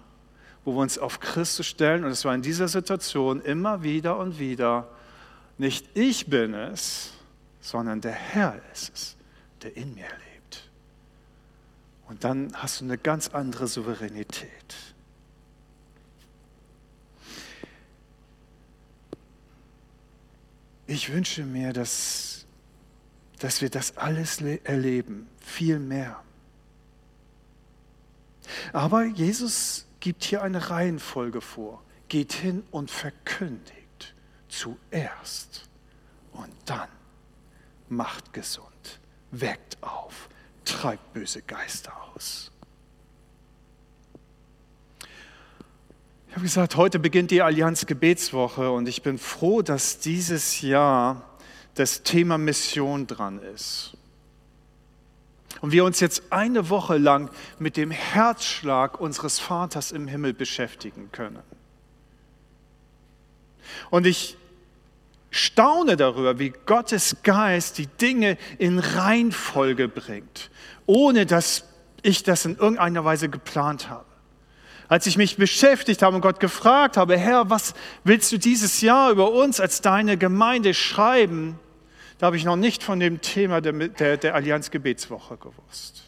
wo 0.64 0.74
wir 0.74 0.80
uns 0.80 0.98
auf 0.98 1.20
Christus 1.20 1.66
stellen, 1.66 2.04
und 2.04 2.10
es 2.10 2.24
war 2.24 2.34
in 2.34 2.42
dieser 2.42 2.68
Situation 2.68 3.40
immer 3.40 3.82
wieder 3.82 4.18
und 4.18 4.38
wieder, 4.38 4.88
nicht 5.58 5.86
ich 5.94 6.26
bin 6.26 6.54
es, 6.54 7.12
sondern 7.60 8.00
der 8.00 8.12
Herr 8.12 8.60
ist 8.72 8.92
es, 8.94 9.16
der 9.62 9.76
in 9.76 9.94
mir 9.94 10.02
lebt. 10.02 10.68
Und 12.08 12.24
dann 12.24 12.52
hast 12.54 12.80
du 12.80 12.84
eine 12.84 12.98
ganz 12.98 13.28
andere 13.28 13.66
Souveränität. 13.66 14.95
Ich 20.86 21.12
wünsche 21.12 21.44
mir, 21.44 21.72
dass, 21.72 22.46
dass 23.38 23.60
wir 23.60 23.70
das 23.70 23.96
alles 23.96 24.40
erleben, 24.40 25.28
viel 25.40 25.78
mehr. 25.78 26.22
Aber 28.72 29.04
Jesus 29.04 29.86
gibt 30.00 30.22
hier 30.22 30.42
eine 30.42 30.70
Reihenfolge 30.70 31.40
vor. 31.40 31.82
Geht 32.08 32.32
hin 32.32 32.62
und 32.70 32.90
verkündigt 32.90 34.14
zuerst 34.48 35.68
und 36.32 36.52
dann 36.64 36.88
macht 37.88 38.32
gesund, 38.32 39.00
weckt 39.32 39.82
auf, 39.82 40.28
treibt 40.64 41.12
böse 41.12 41.42
Geister 41.42 41.92
aus. 42.14 42.52
Habe 46.36 46.44
gesagt, 46.44 46.76
heute 46.76 46.98
beginnt 46.98 47.30
die 47.30 47.40
Allianz 47.40 47.86
Gebetswoche 47.86 48.70
und 48.70 48.86
ich 48.88 49.00
bin 49.00 49.16
froh, 49.16 49.62
dass 49.62 50.00
dieses 50.00 50.60
Jahr 50.60 51.22
das 51.76 52.02
Thema 52.02 52.36
Mission 52.36 53.06
dran 53.06 53.40
ist. 53.54 53.96
Und 55.62 55.72
wir 55.72 55.82
uns 55.86 55.98
jetzt 55.98 56.24
eine 56.28 56.68
Woche 56.68 56.98
lang 56.98 57.30
mit 57.58 57.78
dem 57.78 57.90
Herzschlag 57.90 59.00
unseres 59.00 59.38
Vaters 59.38 59.92
im 59.92 60.08
Himmel 60.08 60.34
beschäftigen 60.34 61.08
können. 61.10 61.42
Und 63.88 64.06
ich 64.06 64.36
staune 65.30 65.96
darüber, 65.96 66.38
wie 66.38 66.52
Gottes 66.66 67.16
Geist 67.22 67.78
die 67.78 67.86
Dinge 67.86 68.36
in 68.58 68.78
Reihenfolge 68.78 69.88
bringt, 69.88 70.50
ohne 70.84 71.24
dass 71.24 71.64
ich 72.02 72.24
das 72.24 72.44
in 72.44 72.58
irgendeiner 72.58 73.06
Weise 73.06 73.30
geplant 73.30 73.88
habe. 73.88 74.15
Als 74.88 75.06
ich 75.06 75.16
mich 75.16 75.36
beschäftigt 75.36 76.02
habe 76.02 76.16
und 76.16 76.22
Gott 76.22 76.40
gefragt 76.40 76.96
habe, 76.96 77.16
Herr, 77.18 77.50
was 77.50 77.74
willst 78.04 78.30
du 78.30 78.38
dieses 78.38 78.80
Jahr 78.80 79.10
über 79.10 79.32
uns 79.32 79.60
als 79.60 79.80
deine 79.80 80.16
Gemeinde 80.16 80.74
schreiben, 80.74 81.58
da 82.18 82.26
habe 82.26 82.36
ich 82.36 82.44
noch 82.44 82.56
nicht 82.56 82.82
von 82.82 83.00
dem 83.00 83.20
Thema 83.20 83.60
der, 83.60 83.72
der, 83.72 84.16
der 84.16 84.34
Allianz 84.34 84.70
Gebetswoche 84.70 85.36
gewusst. 85.36 86.04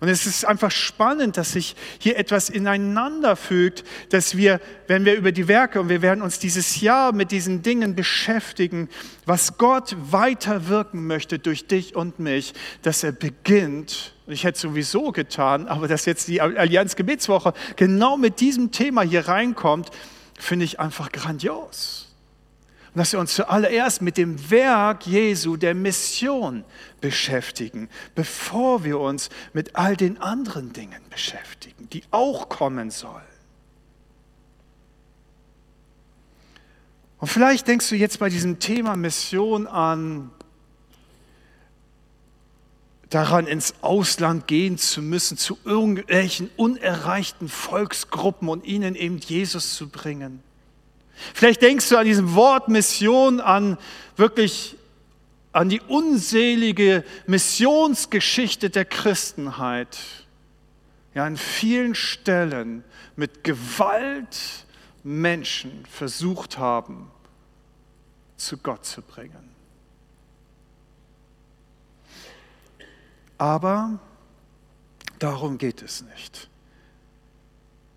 Und 0.00 0.08
es 0.08 0.26
ist 0.26 0.44
einfach 0.44 0.70
spannend, 0.70 1.36
dass 1.36 1.52
sich 1.52 1.76
hier 1.98 2.18
etwas 2.18 2.48
ineinander 2.48 3.36
fügt, 3.36 3.84
dass 4.10 4.36
wir, 4.36 4.60
wenn 4.86 5.04
wir 5.04 5.16
über 5.16 5.32
die 5.32 5.48
Werke, 5.48 5.80
und 5.80 5.88
wir 5.88 6.02
werden 6.02 6.22
uns 6.22 6.38
dieses 6.38 6.80
Jahr 6.80 7.12
mit 7.12 7.30
diesen 7.30 7.62
Dingen 7.62 7.94
beschäftigen, 7.94 8.88
was 9.24 9.58
Gott 9.58 9.96
weiter 9.98 10.68
wirken 10.68 11.06
möchte 11.06 11.38
durch 11.38 11.66
dich 11.66 11.96
und 11.96 12.18
mich, 12.18 12.54
dass 12.82 13.02
er 13.02 13.12
beginnt, 13.12 14.14
und 14.26 14.32
ich 14.32 14.44
hätte 14.44 14.58
sowieso 14.58 15.12
getan, 15.12 15.68
aber 15.68 15.88
dass 15.88 16.04
jetzt 16.04 16.28
die 16.28 16.40
Allianz 16.40 16.96
Gebetswoche 16.96 17.52
genau 17.76 18.16
mit 18.16 18.40
diesem 18.40 18.72
Thema 18.72 19.02
hier 19.02 19.28
reinkommt, 19.28 19.90
finde 20.38 20.64
ich 20.64 20.80
einfach 20.80 21.12
grandios. 21.12 22.05
Und 22.96 23.00
dass 23.00 23.12
wir 23.12 23.20
uns 23.20 23.34
zuallererst 23.34 24.00
mit 24.00 24.16
dem 24.16 24.50
Werk 24.50 25.06
Jesu, 25.06 25.58
der 25.58 25.74
Mission 25.74 26.64
beschäftigen, 27.02 27.90
bevor 28.14 28.84
wir 28.84 28.98
uns 28.98 29.28
mit 29.52 29.76
all 29.76 29.98
den 29.98 30.16
anderen 30.22 30.72
Dingen 30.72 31.02
beschäftigen, 31.10 31.90
die 31.90 32.04
auch 32.10 32.48
kommen 32.48 32.90
sollen. 32.90 33.20
Und 37.18 37.28
vielleicht 37.28 37.68
denkst 37.68 37.86
du 37.90 37.96
jetzt 37.96 38.18
bei 38.18 38.30
diesem 38.30 38.60
Thema 38.60 38.96
Mission 38.96 39.66
an, 39.66 40.30
daran 43.10 43.46
ins 43.46 43.74
Ausland 43.82 44.46
gehen 44.46 44.78
zu 44.78 45.02
müssen, 45.02 45.36
zu 45.36 45.58
irgendwelchen 45.66 46.48
unerreichten 46.56 47.50
Volksgruppen 47.50 48.48
und 48.48 48.64
ihnen 48.64 48.94
eben 48.94 49.18
Jesus 49.18 49.74
zu 49.74 49.90
bringen. 49.90 50.42
Vielleicht 51.34 51.62
denkst 51.62 51.88
du 51.88 51.96
an 51.96 52.04
diesem 52.04 52.34
Wort 52.34 52.68
Mission, 52.68 53.40
an 53.40 53.78
wirklich 54.16 54.76
an 55.52 55.68
die 55.68 55.80
unselige 55.80 57.04
Missionsgeschichte 57.26 58.68
der 58.68 58.84
Christenheit. 58.84 59.96
Ja, 61.14 61.24
an 61.24 61.38
vielen 61.38 61.94
Stellen 61.94 62.84
mit 63.16 63.42
Gewalt 63.42 64.66
Menschen 65.02 65.86
versucht 65.86 66.58
haben, 66.58 67.10
zu 68.36 68.58
Gott 68.58 68.84
zu 68.84 69.00
bringen. 69.00 69.50
Aber 73.38 73.98
darum 75.18 75.56
geht 75.56 75.80
es 75.80 76.02
nicht 76.02 76.50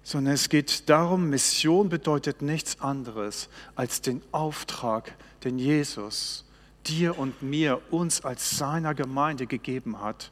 sondern 0.04 0.34
es 0.34 0.50
geht 0.50 0.90
darum, 0.90 1.30
Mission 1.30 1.90
bedeutet 1.90 2.42
nichts 2.42 2.80
anderes 2.82 3.50
als 3.76 4.02
den 4.02 4.22
Auftrag, 4.32 5.14
den 5.44 5.60
Jesus 5.60 6.46
dir 6.86 7.18
und 7.20 7.42
mir, 7.42 7.82
uns 7.92 8.24
als 8.24 8.58
seiner 8.58 8.96
Gemeinde 8.96 9.46
gegeben 9.46 10.02
hat, 10.02 10.32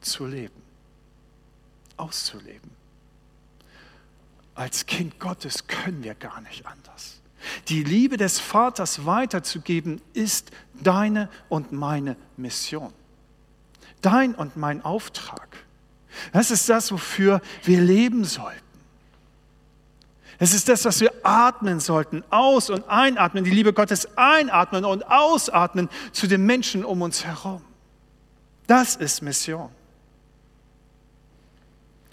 zu 0.00 0.26
leben, 0.26 0.62
auszuleben. 1.96 2.70
Als 4.54 4.86
Kind 4.86 5.18
Gottes 5.18 5.66
können 5.66 6.02
wir 6.02 6.14
gar 6.14 6.40
nicht 6.40 6.66
anders. 6.66 7.20
Die 7.68 7.84
Liebe 7.84 8.16
des 8.16 8.38
Vaters 8.38 9.06
weiterzugeben 9.06 10.00
ist 10.12 10.50
deine 10.74 11.28
und 11.48 11.72
meine 11.72 12.16
Mission. 12.36 12.92
Dein 14.02 14.34
und 14.34 14.56
mein 14.56 14.84
Auftrag. 14.84 15.48
Das 16.32 16.50
ist 16.50 16.68
das, 16.68 16.90
wofür 16.90 17.40
wir 17.64 17.80
leben 17.80 18.24
sollten. 18.24 18.67
Es 20.38 20.54
ist 20.54 20.68
das, 20.68 20.84
was 20.84 21.00
wir 21.00 21.12
atmen 21.24 21.80
sollten. 21.80 22.22
Aus- 22.30 22.70
und 22.70 22.88
einatmen, 22.88 23.44
die 23.44 23.50
Liebe 23.50 23.72
Gottes 23.72 24.16
einatmen 24.16 24.84
und 24.84 25.08
ausatmen 25.10 25.88
zu 26.12 26.28
den 26.28 26.46
Menschen 26.46 26.84
um 26.84 27.02
uns 27.02 27.24
herum. 27.24 27.62
Das 28.66 28.94
ist 28.96 29.20
Mission. 29.22 29.70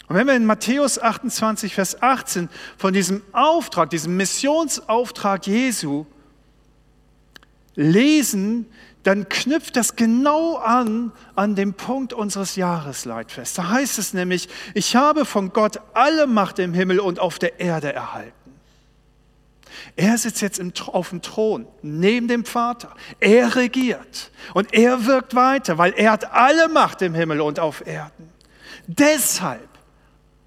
Und 0.08 0.16
wenn 0.16 0.26
wir 0.26 0.34
in 0.34 0.46
Matthäus 0.46 0.98
28, 0.98 1.74
Vers 1.74 2.02
18 2.02 2.48
von 2.76 2.92
diesem 2.92 3.22
Auftrag, 3.32 3.90
diesem 3.90 4.16
Missionsauftrag 4.16 5.46
Jesu 5.46 6.06
lesen, 7.74 8.66
dann 9.06 9.28
knüpft 9.28 9.76
das 9.76 9.94
genau 9.94 10.56
an 10.56 11.12
an 11.36 11.54
den 11.54 11.74
Punkt 11.74 12.12
unseres 12.12 12.56
Jahresleitfests. 12.56 13.54
Da 13.54 13.68
heißt 13.68 13.98
es 13.98 14.14
nämlich, 14.14 14.48
ich 14.74 14.96
habe 14.96 15.24
von 15.24 15.52
Gott 15.52 15.80
alle 15.94 16.26
Macht 16.26 16.58
im 16.58 16.74
Himmel 16.74 16.98
und 16.98 17.20
auf 17.20 17.38
der 17.38 17.60
Erde 17.60 17.92
erhalten. 17.92 18.32
Er 19.94 20.18
sitzt 20.18 20.42
jetzt 20.42 20.60
auf 20.88 21.10
dem 21.10 21.22
Thron 21.22 21.68
neben 21.82 22.26
dem 22.26 22.44
Vater. 22.44 22.94
Er 23.20 23.54
regiert 23.54 24.32
und 24.54 24.74
er 24.74 25.06
wirkt 25.06 25.36
weiter, 25.36 25.78
weil 25.78 25.92
er 25.96 26.10
hat 26.10 26.32
alle 26.32 26.68
Macht 26.68 27.00
im 27.02 27.14
Himmel 27.14 27.40
und 27.40 27.60
auf 27.60 27.86
Erden. 27.86 28.32
Deshalb 28.88 29.68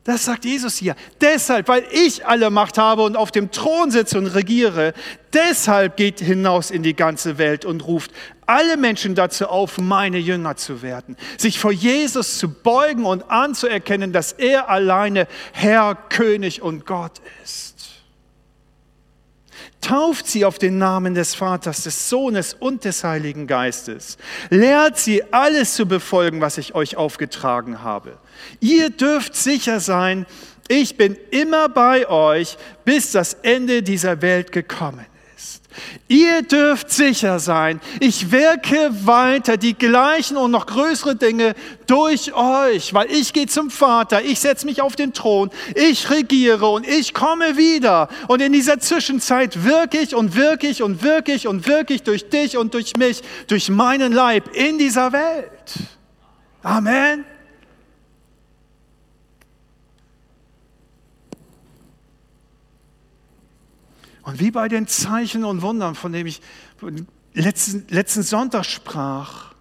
das 0.03 0.25
sagt 0.25 0.45
Jesus 0.45 0.77
hier. 0.77 0.95
Deshalb, 1.21 1.67
weil 1.67 1.83
ich 1.91 2.25
alle 2.25 2.49
Macht 2.49 2.77
habe 2.77 3.03
und 3.03 3.15
auf 3.15 3.31
dem 3.31 3.51
Thron 3.51 3.91
sitze 3.91 4.17
und 4.17 4.27
regiere, 4.27 4.93
deshalb 5.33 5.97
geht 5.97 6.19
hinaus 6.19 6.71
in 6.71 6.83
die 6.83 6.95
ganze 6.95 7.37
Welt 7.37 7.65
und 7.65 7.85
ruft 7.85 8.11
alle 8.45 8.77
Menschen 8.77 9.13
dazu 9.13 9.47
auf, 9.47 9.77
meine 9.77 10.17
Jünger 10.17 10.55
zu 10.55 10.81
werden, 10.81 11.15
sich 11.37 11.59
vor 11.59 11.71
Jesus 11.71 12.39
zu 12.39 12.49
beugen 12.49 13.05
und 13.05 13.29
anzuerkennen, 13.29 14.11
dass 14.11 14.31
er 14.31 14.69
alleine 14.69 15.27
Herr, 15.51 15.95
König 15.95 16.61
und 16.63 16.87
Gott 16.87 17.21
ist. 17.43 17.78
Tauft 19.81 20.27
sie 20.27 20.43
auf 20.45 20.59
den 20.59 20.77
Namen 20.77 21.15
des 21.15 21.35
Vaters, 21.35 21.83
des 21.83 22.09
Sohnes 22.09 22.53
und 22.53 22.83
des 22.83 23.03
Heiligen 23.03 23.47
Geistes. 23.47 24.17
Lehrt 24.49 24.97
sie 24.97 25.23
alles 25.31 25.75
zu 25.75 25.85
befolgen, 25.85 26.41
was 26.41 26.57
ich 26.57 26.75
euch 26.75 26.97
aufgetragen 26.97 27.81
habe. 27.81 28.17
Ihr 28.59 28.89
dürft 28.89 29.35
sicher 29.35 29.79
sein, 29.79 30.25
ich 30.67 30.97
bin 30.97 31.17
immer 31.31 31.69
bei 31.69 32.07
euch, 32.07 32.57
bis 32.85 33.11
das 33.11 33.33
Ende 33.35 33.81
dieser 33.81 34.21
Welt 34.21 34.51
gekommen 34.51 35.05
Ihr 36.07 36.41
dürft 36.41 36.91
sicher 36.91 37.39
sein, 37.39 37.79
ich 37.99 38.31
wirke 38.31 38.91
weiter 39.05 39.57
die 39.57 39.75
gleichen 39.75 40.37
und 40.37 40.51
noch 40.51 40.65
größere 40.65 41.15
Dinge 41.15 41.55
durch 41.87 42.33
euch, 42.33 42.93
weil 42.93 43.11
ich 43.11 43.33
gehe 43.33 43.47
zum 43.47 43.69
Vater, 43.69 44.23
ich 44.23 44.39
setze 44.39 44.65
mich 44.65 44.81
auf 44.81 44.95
den 44.95 45.13
Thron, 45.13 45.49
ich 45.75 46.09
regiere 46.09 46.67
und 46.67 46.87
ich 46.87 47.13
komme 47.13 47.57
wieder. 47.57 48.09
Und 48.27 48.41
in 48.41 48.51
dieser 48.51 48.79
Zwischenzeit 48.79 49.63
wirke 49.63 49.99
ich 49.99 50.15
und 50.15 50.35
wirke 50.35 50.67
ich 50.67 50.83
und 50.83 51.03
wirke 51.03 51.31
ich 51.31 51.47
und 51.47 51.67
wirke 51.67 51.93
ich 51.93 52.03
durch 52.03 52.29
dich 52.29 52.57
und 52.57 52.73
durch 52.73 52.95
mich, 52.95 53.21
durch 53.47 53.69
meinen 53.69 54.11
Leib 54.11 54.55
in 54.55 54.77
dieser 54.77 55.11
Welt. 55.13 55.73
Amen. 56.63 57.25
Und 64.29 64.39
wie 64.39 64.51
bei 64.51 64.67
den 64.67 64.85
Zeichen 64.85 65.43
und 65.43 65.63
Wundern, 65.63 65.95
von 65.95 66.13
denen 66.13 66.27
ich 66.27 66.39
letzten, 67.33 67.87
letzten 67.89 68.21
Sonntag 68.21 68.63
sprach, 68.63 69.55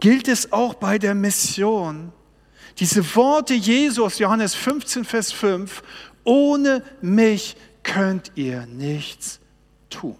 gilt 0.00 0.28
es 0.28 0.52
auch 0.52 0.74
bei 0.74 0.98
der 0.98 1.14
Mission. 1.14 2.12
Diese 2.76 3.16
Worte 3.16 3.54
Jesus, 3.54 4.18
Johannes 4.18 4.54
15, 4.54 5.06
Vers 5.06 5.32
5, 5.32 5.82
ohne 6.24 6.84
mich 7.00 7.56
könnt 7.82 8.32
ihr 8.34 8.66
nichts 8.66 9.40
tun. 9.88 10.18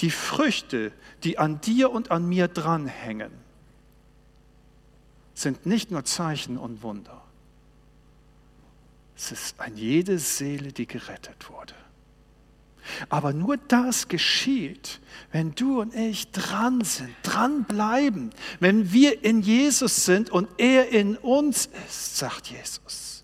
Die 0.00 0.10
Früchte, 0.10 0.92
die 1.24 1.38
an 1.38 1.60
dir 1.60 1.90
und 1.90 2.10
an 2.10 2.26
mir 2.26 2.48
dranhängen, 2.48 3.32
sind 5.34 5.66
nicht 5.66 5.90
nur 5.90 6.06
Zeichen 6.06 6.56
und 6.56 6.82
Wunder. 6.82 7.19
Es 9.22 9.32
ist 9.32 9.60
an 9.60 9.76
jede 9.76 10.18
Seele, 10.18 10.72
die 10.72 10.86
gerettet 10.86 11.50
wurde. 11.50 11.74
Aber 13.10 13.34
nur 13.34 13.58
das 13.58 14.08
geschieht, 14.08 14.98
wenn 15.30 15.54
du 15.54 15.82
und 15.82 15.94
ich 15.94 16.30
dran 16.30 16.82
sind, 16.82 17.14
dranbleiben, 17.22 18.30
wenn 18.60 18.94
wir 18.94 19.22
in 19.22 19.42
Jesus 19.42 20.06
sind 20.06 20.30
und 20.30 20.48
er 20.56 20.88
in 20.88 21.18
uns 21.18 21.68
ist, 21.86 22.16
sagt 22.16 22.46
Jesus, 22.46 23.22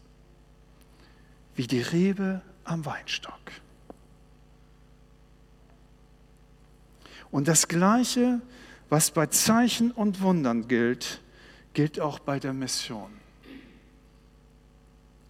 wie 1.54 1.66
die 1.66 1.80
Rebe 1.80 2.42
am 2.64 2.84
Weinstock. 2.84 3.32
Und 7.30 7.48
das 7.48 7.68
Gleiche, 7.68 8.42
was 8.90 9.10
bei 9.10 9.28
Zeichen 9.28 9.92
und 9.92 10.20
Wundern 10.20 10.68
gilt, 10.68 11.22
gilt 11.72 12.00
auch 12.00 12.18
bei 12.18 12.38
der 12.38 12.52
Mission 12.52 13.15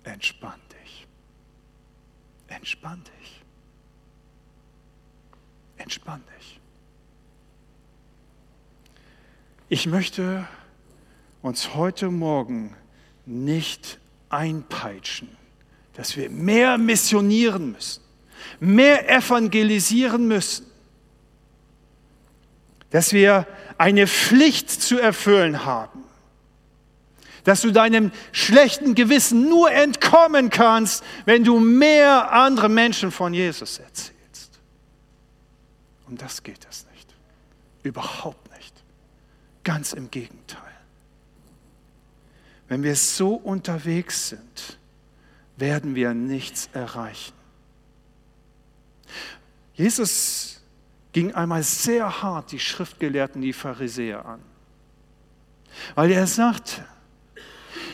entspann 0.07 0.61
dich. 0.83 1.07
Entspann 2.49 3.03
dich. 3.21 3.40
Entspann 5.77 6.23
dich. 6.38 6.61
Ich 9.69 9.87
möchte 9.87 10.47
uns 11.42 11.75
heute 11.75 12.11
Morgen 12.11 12.77
nicht 13.25 13.99
einpeitschen, 14.29 15.29
dass 15.95 16.16
wir 16.16 16.31
mehr 16.31 16.79
missionieren 16.79 17.73
müssen, 17.73 18.03
mehr 18.61 19.11
evangelisieren 19.11 20.29
müssen, 20.29 20.66
dass 22.90 23.12
wir 23.12 23.47
eine 23.77 24.07
Pflicht 24.07 24.71
zu 24.71 24.99
erfüllen 24.99 25.64
haben 25.64 25.96
dass 27.47 27.61
du 27.61 27.71
deinem 27.71 28.11
schlechten 28.33 28.97
Gewissen 28.97 29.49
nur 29.49 29.71
entkommen 29.71 30.51
kannst, 30.51 31.05
wenn 31.27 31.45
du 31.45 31.61
mehr 31.61 32.33
andere 32.33 32.69
Menschen 32.69 33.13
von 33.13 33.33
Jesus 33.33 33.79
erzählst. 33.79 34.59
Um 36.09 36.19
das 36.19 36.43
geht 36.43 36.67
es 36.69 36.87
nicht. 36.93 37.15
Überhaupt 37.85 38.51
nicht. 38.57 38.75
Ganz 39.63 39.93
im 39.93 40.11
Gegenteil. 40.11 40.61
Wenn 42.67 42.83
wir 42.83 42.97
so 42.97 43.35
unterwegs 43.35 44.31
sind, 44.31 44.79
werden 45.57 45.95
wir 45.95 46.15
nichts 46.15 46.69
erreichen. 46.73 47.33
Jesus 49.75 50.61
ging 51.13 51.33
einmal 51.33 51.63
sehr 51.63 52.23
hart 52.23 52.51
die 52.51 52.59
Schriftgelehrten, 52.59 53.41
die 53.41 53.53
Pharisäer 53.53 54.27
an, 54.27 54.41
weil 55.95 56.11
er 56.11 56.27
sagte, 56.27 56.85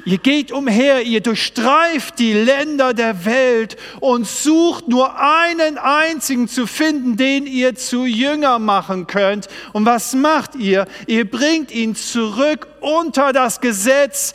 Ihr 0.04 0.18
geht 0.18 0.50
umher, 0.50 1.02
ihr 1.02 1.20
durchstreift 1.20 2.18
die 2.18 2.32
Länder 2.32 2.92
der 2.92 3.24
Welt 3.24 3.76
und 4.00 4.26
sucht 4.26 4.88
nur 4.88 5.18
einen 5.18 5.78
einzigen 5.78 6.48
zu 6.48 6.66
finden, 6.66 7.16
den 7.16 7.46
ihr 7.46 7.74
zu 7.74 8.04
Jünger 8.04 8.58
machen 8.58 9.06
könnt. 9.06 9.48
Und 9.72 9.86
was 9.86 10.14
macht 10.14 10.56
ihr? 10.56 10.86
Ihr 11.06 11.30
bringt 11.30 11.70
ihn 11.70 11.94
zurück 11.94 12.66
unter 12.80 13.32
das 13.32 13.60
Gesetz, 13.60 14.34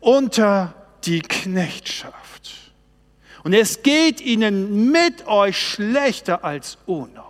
unter 0.00 0.74
die 1.04 1.20
Knechtschaft. 1.20 2.14
Und 3.42 3.52
es 3.52 3.82
geht 3.82 4.20
ihnen 4.20 4.90
mit 4.90 5.26
euch 5.26 5.56
schlechter 5.56 6.44
als 6.44 6.78
ohne 6.86 7.25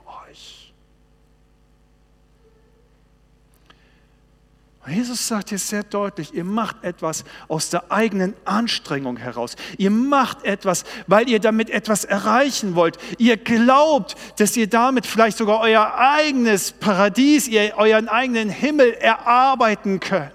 Jesus 4.88 5.26
sagt 5.26 5.48
hier 5.48 5.58
sehr 5.58 5.82
deutlich, 5.82 6.32
ihr 6.32 6.44
macht 6.44 6.84
etwas 6.84 7.24
aus 7.48 7.70
der 7.70 7.90
eigenen 7.90 8.34
Anstrengung 8.44 9.16
heraus. 9.16 9.56
Ihr 9.78 9.90
macht 9.90 10.44
etwas, 10.44 10.84
weil 11.08 11.28
ihr 11.28 11.40
damit 11.40 11.70
etwas 11.70 12.04
erreichen 12.04 12.76
wollt. 12.76 12.96
Ihr 13.18 13.36
glaubt, 13.36 14.14
dass 14.38 14.56
ihr 14.56 14.68
damit 14.68 15.04
vielleicht 15.04 15.38
sogar 15.38 15.60
euer 15.60 15.94
eigenes 15.96 16.70
Paradies, 16.72 17.48
ihr 17.48 17.74
euren 17.76 18.08
eigenen 18.08 18.48
Himmel 18.48 18.92
erarbeiten 18.92 19.98
könnt. 19.98 20.32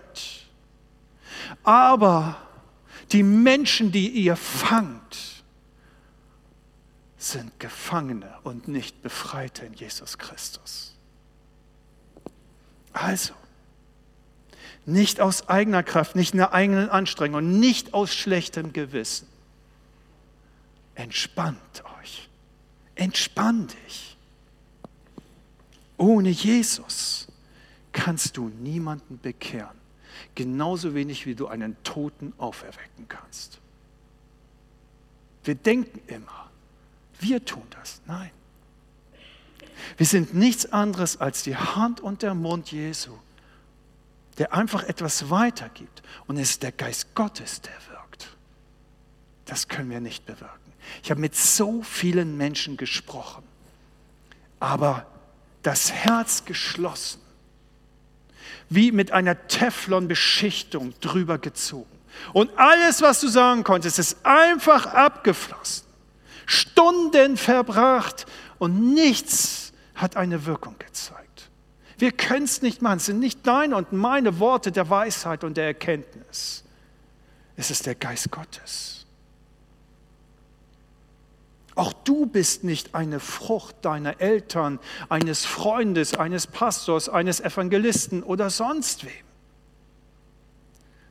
Aber 1.63 2.35
die 3.11 3.23
Menschen, 3.23 3.91
die 3.91 4.09
ihr 4.09 4.35
fangt, 4.35 5.43
sind 7.17 7.59
Gefangene 7.59 8.33
und 8.43 8.67
nicht 8.67 9.01
Befreite 9.01 9.65
in 9.65 9.73
Jesus 9.73 10.17
Christus. 10.17 10.95
Also, 12.93 13.33
nicht 14.91 15.19
aus 15.19 15.49
eigener 15.49 15.83
Kraft, 15.83 16.15
nicht 16.15 16.33
in 16.33 16.37
der 16.37 16.53
eigenen 16.53 16.89
Anstrengung, 16.89 17.59
nicht 17.59 17.93
aus 17.93 18.13
schlechtem 18.13 18.73
Gewissen. 18.73 19.27
Entspannt 20.95 21.83
euch. 21.99 22.29
Entspann 22.95 23.67
dich. 23.67 24.17
Ohne 25.97 26.29
Jesus 26.29 27.27
kannst 27.91 28.37
du 28.37 28.49
niemanden 28.49 29.19
bekehren. 29.19 29.79
Genauso 30.35 30.93
wenig 30.93 31.25
wie 31.25 31.35
du 31.35 31.47
einen 31.47 31.81
Toten 31.83 32.33
auferwecken 32.37 33.07
kannst. 33.07 33.59
Wir 35.43 35.55
denken 35.55 35.99
immer, 36.07 36.49
wir 37.19 37.43
tun 37.43 37.63
das. 37.71 38.01
Nein. 38.05 38.31
Wir 39.97 40.05
sind 40.05 40.33
nichts 40.33 40.71
anderes 40.71 41.19
als 41.19 41.43
die 41.43 41.55
Hand 41.55 41.99
und 41.99 42.21
der 42.21 42.35
Mund 42.35 42.71
Jesu, 42.71 43.11
der 44.41 44.53
einfach 44.53 44.85
etwas 44.85 45.29
weitergibt. 45.29 46.01
Und 46.25 46.37
es 46.37 46.49
ist 46.49 46.63
der 46.63 46.71
Geist 46.71 47.13
Gottes, 47.13 47.61
der 47.61 47.75
wirkt. 47.91 48.27
Das 49.45 49.67
können 49.67 49.91
wir 49.91 50.01
nicht 50.01 50.25
bewirken. 50.25 50.73
Ich 51.03 51.11
habe 51.11 51.21
mit 51.21 51.35
so 51.35 51.83
vielen 51.83 52.37
Menschen 52.37 52.75
gesprochen, 52.75 53.43
aber 54.59 55.05
das 55.61 55.91
Herz 55.91 56.43
geschlossen, 56.43 57.21
wie 58.67 58.91
mit 58.91 59.11
einer 59.11 59.47
Teflonbeschichtung 59.47 60.95
drüber 61.01 61.37
gezogen. 61.37 61.99
Und 62.33 62.49
alles, 62.57 63.03
was 63.03 63.21
du 63.21 63.27
sagen 63.27 63.63
konntest, 63.63 63.99
ist 63.99 64.25
einfach 64.25 64.87
abgeflossen. 64.87 65.85
Stunden 66.47 67.37
verbracht 67.37 68.25
und 68.57 68.95
nichts 68.95 69.71
hat 69.93 70.17
eine 70.17 70.47
Wirkung 70.47 70.79
gezeigt. 70.79 71.20
Wir 72.01 72.11
können 72.11 72.45
es 72.45 72.63
nicht 72.63 72.81
machen. 72.81 72.97
Es 72.97 73.05
sind 73.05 73.19
nicht 73.19 73.45
deine 73.45 73.75
und 73.75 73.93
meine 73.93 74.39
Worte 74.39 74.71
der 74.71 74.89
Weisheit 74.89 75.43
und 75.43 75.55
der 75.55 75.65
Erkenntnis. 75.65 76.63
Es 77.55 77.69
ist 77.69 77.85
der 77.85 77.93
Geist 77.93 78.31
Gottes. 78.31 79.05
Auch 81.75 81.93
du 81.93 82.25
bist 82.25 82.63
nicht 82.63 82.95
eine 82.95 83.19
Frucht 83.19 83.75
deiner 83.85 84.19
Eltern, 84.19 84.79
eines 85.09 85.45
Freundes, 85.45 86.15
eines 86.15 86.47
Pastors, 86.47 87.07
eines 87.07 87.39
Evangelisten 87.39 88.23
oder 88.23 88.49
sonst 88.49 89.05
wem, 89.05 89.11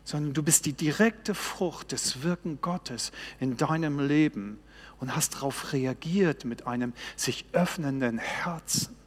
sondern 0.03 0.35
du 0.35 0.43
bist 0.43 0.67
die 0.67 0.73
direkte 0.73 1.37
Frucht 1.37 1.93
des 1.93 2.25
Wirken 2.25 2.61
Gottes 2.61 3.13
in 3.39 3.57
deinem 3.57 4.01
Leben 4.01 4.59
und 4.99 5.15
hast 5.15 5.37
darauf 5.37 5.73
reagiert 5.73 6.45
mit 6.45 6.67
einem 6.67 6.95
sich 7.15 7.45
öffnenden 7.53 8.19
Herzen. 8.19 9.00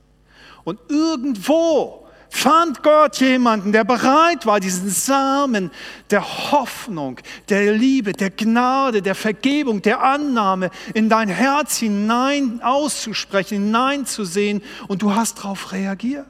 Und 0.64 0.80
irgendwo 0.90 2.08
fand 2.30 2.82
Gott 2.82 3.18
jemanden, 3.18 3.72
der 3.72 3.84
bereit 3.84 4.48
war, 4.48 4.60
diesen 4.60 4.90
Samen 4.90 5.70
der 6.10 6.52
Hoffnung, 6.52 7.20
der 7.48 7.74
Liebe, 7.74 8.14
der 8.14 8.32
Gnade, 8.32 9.04
der 9.04 9.14
Vergebung, 9.14 9.84
der 9.84 10.02
Annahme 10.02 10.72
in 10.96 11.10
dein 11.10 11.30
Herz 11.30 11.78
hinein 11.78 12.60
auszusprechen, 12.64 13.66
hineinzusehen 13.66 14.64
und 14.88 15.04
du 15.04 15.14
hast 15.14 15.40
darauf 15.40 15.72
reagiert. 15.74 16.26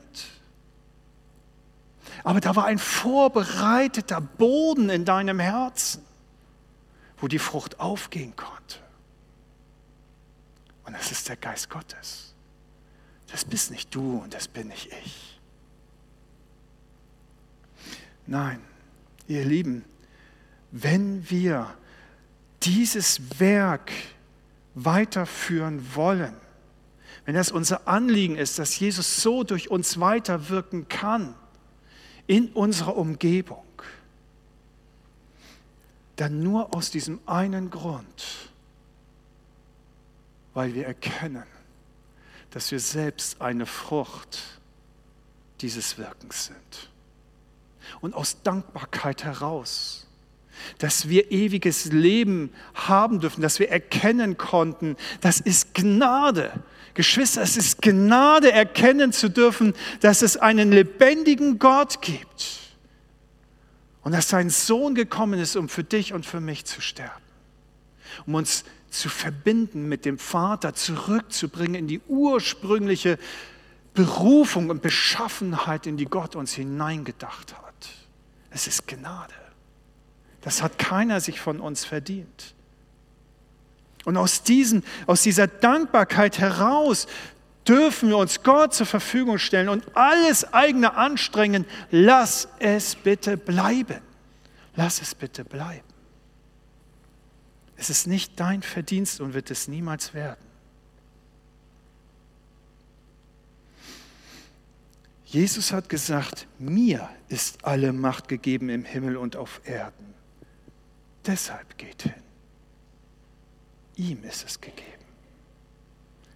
Aber 2.25 2.41
da 2.41 2.55
war 2.55 2.65
ein 2.65 2.79
vorbereiteter 2.79 4.19
Boden 4.19 4.89
in 4.89 5.05
deinem 5.05 5.39
Herzen, 5.39 6.03
wo 7.17 7.29
die 7.29 7.39
Frucht 7.39 7.79
aufgehen 7.79 8.35
konnte. 8.35 8.79
Und 10.85 10.93
das 10.93 11.11
ist 11.11 11.29
der 11.29 11.37
Geist 11.37 11.69
Gottes. 11.69 12.32
Das 13.33 13.45
bist 13.45 13.71
nicht 13.71 13.95
du 13.95 14.19
und 14.19 14.35
das 14.35 14.47
bin 14.47 14.67
nicht 14.67 14.91
ich. 15.03 15.39
Nein, 18.27 18.61
ihr 19.27 19.43
Lieben, 19.43 19.83
wenn 20.69 21.27
wir 21.31 21.73
dieses 22.61 23.39
Werk 23.39 23.91
weiterführen 24.75 25.95
wollen, 25.95 26.35
wenn 27.25 27.33
das 27.33 27.51
unser 27.51 27.87
Anliegen 27.87 28.35
ist, 28.35 28.59
dass 28.59 28.77
Jesus 28.77 29.23
so 29.23 29.43
durch 29.43 29.71
uns 29.71 29.99
weiterwirken 29.99 30.87
kann 30.87 31.33
in 32.27 32.49
unserer 32.49 32.95
Umgebung, 32.95 33.65
dann 36.17 36.43
nur 36.43 36.75
aus 36.75 36.91
diesem 36.91 37.19
einen 37.25 37.71
Grund, 37.71 38.51
weil 40.53 40.75
wir 40.75 40.85
erkennen, 40.85 41.45
dass 42.53 42.71
wir 42.71 42.79
selbst 42.79 43.41
eine 43.41 43.65
Frucht 43.65 44.43
dieses 45.61 45.97
Wirkens 45.97 46.45
sind 46.45 46.89
und 47.99 48.13
aus 48.13 48.43
Dankbarkeit 48.43 49.23
heraus, 49.23 50.05
dass 50.77 51.09
wir 51.09 51.31
ewiges 51.31 51.85
Leben 51.85 52.53
haben 52.75 53.19
dürfen, 53.19 53.41
dass 53.41 53.57
wir 53.57 53.69
erkennen 53.69 54.37
konnten, 54.37 54.97
das 55.19 55.39
ist 55.39 55.73
Gnade. 55.73 56.63
Geschwister, 56.93 57.41
es 57.41 57.57
ist 57.57 57.81
Gnade, 57.81 58.51
erkennen 58.51 59.11
zu 59.11 59.29
dürfen, 59.29 59.73
dass 60.01 60.21
es 60.21 60.37
einen 60.37 60.71
lebendigen 60.71 61.57
Gott 61.57 62.03
gibt 62.03 62.59
und 64.03 64.11
dass 64.11 64.29
sein 64.29 64.51
Sohn 64.51 64.93
gekommen 64.93 65.39
ist, 65.39 65.55
um 65.55 65.69
für 65.69 65.83
dich 65.83 66.13
und 66.13 66.23
für 66.23 66.39
mich 66.39 66.65
zu 66.65 66.81
sterben, 66.81 67.23
um 68.27 68.35
uns 68.35 68.63
zu 68.93 69.09
verbinden 69.09 69.89
mit 69.89 70.05
dem 70.05 70.17
Vater, 70.17 70.73
zurückzubringen 70.73 71.75
in 71.75 71.87
die 71.87 72.01
ursprüngliche 72.07 73.17
Berufung 73.93 74.69
und 74.69 74.81
Beschaffenheit, 74.81 75.85
in 75.85 75.97
die 75.97 76.05
Gott 76.05 76.35
uns 76.35 76.53
hineingedacht 76.53 77.53
hat. 77.53 77.89
Es 78.49 78.67
ist 78.67 78.87
Gnade. 78.87 79.33
Das 80.41 80.61
hat 80.61 80.77
keiner 80.77 81.21
sich 81.21 81.39
von 81.39 81.59
uns 81.59 81.85
verdient. 81.85 82.53
Und 84.05 84.17
aus, 84.17 84.43
diesen, 84.43 84.83
aus 85.07 85.21
dieser 85.21 85.47
Dankbarkeit 85.47 86.39
heraus 86.39 87.07
dürfen 87.67 88.09
wir 88.09 88.17
uns 88.17 88.43
Gott 88.43 88.73
zur 88.73 88.85
Verfügung 88.85 89.39
stellen 89.39 89.69
und 89.69 89.95
alles 89.95 90.53
eigene 90.53 90.95
anstrengen. 90.95 91.65
Lass 91.91 92.49
es 92.59 92.95
bitte 92.95 93.37
bleiben. 93.37 94.01
Lass 94.75 95.01
es 95.01 95.15
bitte 95.15 95.45
bleiben. 95.45 95.92
Es 97.77 97.89
ist 97.89 98.07
nicht 98.07 98.39
dein 98.39 98.61
Verdienst 98.61 99.19
und 99.19 99.33
wird 99.33 99.51
es 99.51 99.67
niemals 99.67 100.13
werden. 100.13 100.53
Jesus 105.25 105.71
hat 105.71 105.89
gesagt, 105.89 106.45
mir 106.59 107.09
ist 107.27 107.65
alle 107.65 107.91
Macht 107.91 108.27
gegeben 108.27 108.69
im 108.69 108.85
Himmel 108.85 109.17
und 109.17 109.35
auf 109.35 109.61
Erden. 109.65 110.13
Deshalb 111.25 111.75
geht 111.77 112.03
hin. 112.03 112.13
Ihm 113.95 114.23
ist 114.23 114.45
es 114.45 114.61
gegeben. 114.61 114.91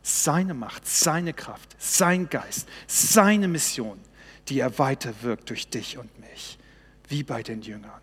Seine 0.01 0.55
Macht, 0.55 0.87
seine 0.87 1.33
Kraft, 1.33 1.75
sein 1.77 2.29
Geist, 2.29 2.67
seine 2.87 3.47
Mission, 3.47 3.99
die 4.47 4.61
er 4.61 4.79
weiterwirkt 4.79 5.49
durch 5.49 5.69
dich 5.69 5.99
und 5.99 6.19
mich, 6.19 6.57
wie 7.07 7.21
bei 7.21 7.43
den 7.43 7.61
Jüngern. 7.61 8.01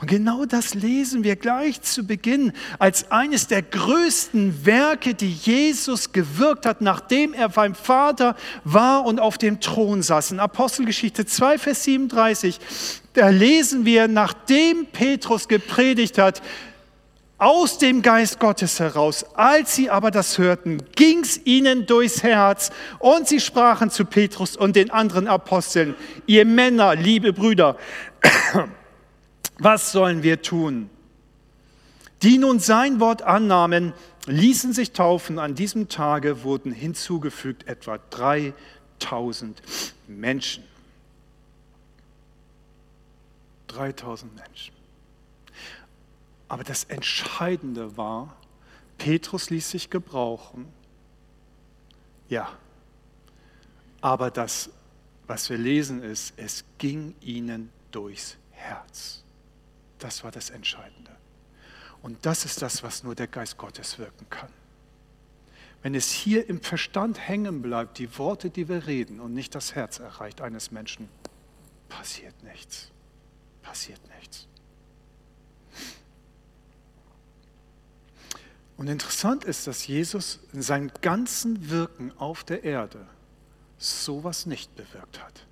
Und 0.00 0.08
genau 0.08 0.44
das 0.44 0.74
lesen 0.74 1.24
wir 1.24 1.34
gleich 1.34 1.82
zu 1.82 2.06
Beginn 2.06 2.52
als 2.78 3.10
eines 3.10 3.48
der 3.48 3.62
größten 3.62 4.64
Werke, 4.64 5.14
die 5.14 5.32
Jesus 5.32 6.12
gewirkt 6.12 6.66
hat, 6.66 6.80
nachdem 6.80 7.34
er 7.34 7.48
beim 7.48 7.74
Vater 7.74 8.36
war 8.62 9.04
und 9.04 9.18
auf 9.18 9.38
dem 9.38 9.60
Thron 9.60 10.02
saß. 10.02 10.30
In 10.30 10.38
Apostelgeschichte 10.38 11.26
2, 11.26 11.58
Vers 11.58 11.82
37, 11.82 12.60
da 13.14 13.28
lesen 13.28 13.84
wir, 13.84 14.06
nachdem 14.06 14.86
Petrus 14.86 15.48
gepredigt 15.48 16.16
hat, 16.16 16.42
aus 17.38 17.78
dem 17.78 18.02
Geist 18.02 18.38
Gottes 18.38 18.78
heraus. 18.78 19.24
Als 19.34 19.74
sie 19.74 19.90
aber 19.90 20.12
das 20.12 20.38
hörten, 20.38 20.82
ging 20.94 21.20
es 21.20 21.44
ihnen 21.44 21.86
durchs 21.86 22.22
Herz 22.22 22.70
und 23.00 23.26
sie 23.26 23.40
sprachen 23.40 23.90
zu 23.90 24.04
Petrus 24.04 24.56
und 24.56 24.76
den 24.76 24.90
anderen 24.90 25.26
Aposteln, 25.26 25.96
ihr 26.26 26.44
Männer, 26.44 26.94
liebe 26.94 27.32
Brüder, 27.32 27.76
was 29.58 29.92
sollen 29.92 30.22
wir 30.22 30.42
tun? 30.42 30.88
Die 32.22 32.38
nun 32.38 32.58
sein 32.58 33.00
Wort 33.00 33.22
annahmen, 33.22 33.92
ließen 34.26 34.72
sich 34.72 34.92
taufen. 34.92 35.38
An 35.38 35.54
diesem 35.54 35.88
Tage 35.88 36.42
wurden 36.42 36.72
hinzugefügt 36.72 37.66
etwa 37.66 37.98
3000 38.10 39.62
Menschen. 40.06 40.64
3000 43.68 44.34
Menschen. 44.34 44.74
Aber 46.48 46.64
das 46.64 46.84
Entscheidende 46.84 47.96
war, 47.96 48.36
Petrus 48.96 49.50
ließ 49.50 49.70
sich 49.70 49.90
gebrauchen. 49.90 50.66
Ja, 52.28 52.50
aber 54.00 54.30
das, 54.30 54.70
was 55.26 55.50
wir 55.50 55.58
lesen, 55.58 56.02
ist, 56.02 56.34
es 56.36 56.64
ging 56.78 57.14
ihnen 57.20 57.70
durchs 57.90 58.36
Herz. 58.50 59.22
Das 59.98 60.24
war 60.24 60.30
das 60.30 60.50
Entscheidende. 60.50 61.10
Und 62.02 62.24
das 62.24 62.44
ist 62.44 62.62
das, 62.62 62.82
was 62.82 63.02
nur 63.02 63.14
der 63.14 63.26
Geist 63.26 63.56
Gottes 63.56 63.98
wirken 63.98 64.28
kann. 64.30 64.50
Wenn 65.82 65.94
es 65.94 66.10
hier 66.10 66.48
im 66.48 66.60
Verstand 66.60 67.28
hängen 67.28 67.62
bleibt, 67.62 67.98
die 67.98 68.18
Worte, 68.18 68.50
die 68.50 68.68
wir 68.68 68.86
reden, 68.86 69.20
und 69.20 69.32
nicht 69.34 69.54
das 69.54 69.74
Herz 69.74 69.98
erreicht 69.98 70.40
eines 70.40 70.70
Menschen, 70.70 71.08
passiert 71.88 72.42
nichts. 72.42 72.90
Passiert 73.62 74.00
nichts. 74.18 74.46
Und 78.76 78.88
interessant 78.88 79.44
ist, 79.44 79.66
dass 79.66 79.86
Jesus 79.86 80.38
in 80.52 80.62
seinem 80.62 80.90
ganzen 81.00 81.68
Wirken 81.68 82.12
auf 82.16 82.44
der 82.44 82.62
Erde 82.62 83.06
sowas 83.76 84.46
nicht 84.46 84.74
bewirkt 84.76 85.22
hat. 85.22 85.47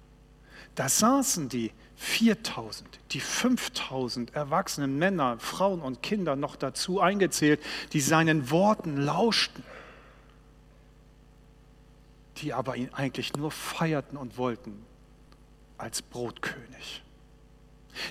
Da 0.76 0.88
saßen 0.88 1.48
die 1.48 1.72
4000, 1.96 2.88
die 3.12 3.20
5000 3.20 4.34
erwachsenen 4.34 4.98
Männer, 4.98 5.38
Frauen 5.40 5.80
und 5.80 6.02
Kinder 6.02 6.36
noch 6.36 6.54
dazu 6.54 7.00
eingezählt, 7.00 7.60
die 7.94 8.00
seinen 8.00 8.50
Worten 8.50 8.98
lauschten, 8.98 9.64
die 12.36 12.52
aber 12.52 12.76
ihn 12.76 12.90
eigentlich 12.92 13.32
nur 13.34 13.50
feierten 13.50 14.18
und 14.18 14.36
wollten 14.36 14.84
als 15.78 16.02
Brotkönig 16.02 17.02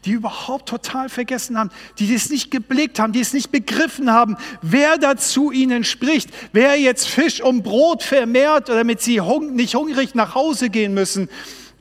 die 0.03 0.11
überhaupt 0.11 0.67
total 0.67 1.09
vergessen 1.09 1.57
haben, 1.57 1.69
die 1.99 2.13
es 2.13 2.29
nicht 2.29 2.51
geblickt 2.51 2.99
haben, 2.99 3.13
die 3.13 3.19
es 3.19 3.33
nicht 3.33 3.51
begriffen 3.51 4.11
haben, 4.11 4.37
wer 4.61 4.97
da 4.97 5.15
zu 5.15 5.51
ihnen 5.51 5.83
spricht, 5.83 6.29
wer 6.53 6.79
jetzt 6.79 7.07
Fisch 7.07 7.41
um 7.41 7.61
Brot 7.63 8.03
vermehrt, 8.03 8.69
damit 8.69 9.01
sie 9.01 9.21
nicht 9.51 9.75
hungrig 9.75 10.15
nach 10.15 10.35
Hause 10.35 10.69
gehen 10.69 10.93
müssen. 10.93 11.29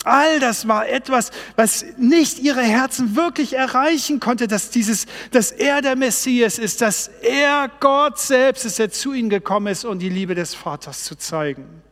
All 0.05 0.39
das 0.39 0.69
war 0.69 0.87
etwas, 0.87 1.31
was 1.57 1.85
nicht 1.97 2.39
ihre 2.39 2.63
Herzen 2.63 3.17
wirklich 3.17 3.55
erreichen 3.55 4.21
konnte, 4.21 4.47
dass 4.47 4.69
dieses, 4.69 5.07
dass 5.31 5.51
er 5.51 5.81
der 5.81 5.97
Messias 5.97 6.59
ist, 6.59 6.83
dass 6.83 7.09
er 7.09 7.71
Gott 7.81 8.19
selbst 8.19 8.67
ist, 8.67 8.79
der 8.79 8.91
zu 8.91 9.15
ihnen 9.15 9.31
gekommen 9.31 9.69
ist, 9.69 9.87
um 9.87 9.99
die 9.99 10.11
Liebe 10.11 10.35
des 10.35 10.55
Vaters 10.55 11.05
zu 11.05 11.17
zeigen. 11.17 11.83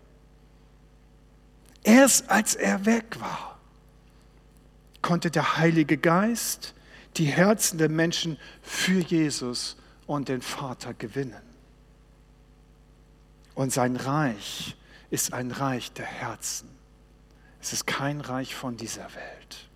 Erst 1.82 2.30
als 2.30 2.54
er 2.54 2.84
weg 2.84 3.18
war, 3.18 3.58
konnte 5.00 5.30
der 5.30 5.56
Heilige 5.56 5.96
Geist 5.96 6.74
die 7.16 7.24
Herzen 7.24 7.78
der 7.78 7.88
Menschen 7.88 8.38
für 8.62 9.00
Jesus 9.00 9.76
und 10.06 10.28
den 10.28 10.42
Vater 10.42 10.92
gewinnen. 10.92 11.42
Und 13.54 13.72
sein 13.72 13.96
Reich 13.96 14.76
ist 15.10 15.32
ein 15.32 15.50
Reich 15.50 15.92
der 15.92 16.06
Herzen. 16.06 16.68
Es 17.62 17.72
ist 17.72 17.86
kein 17.86 18.20
Reich 18.20 18.54
von 18.54 18.76
dieser 18.76 19.14
Welt. 19.14 19.68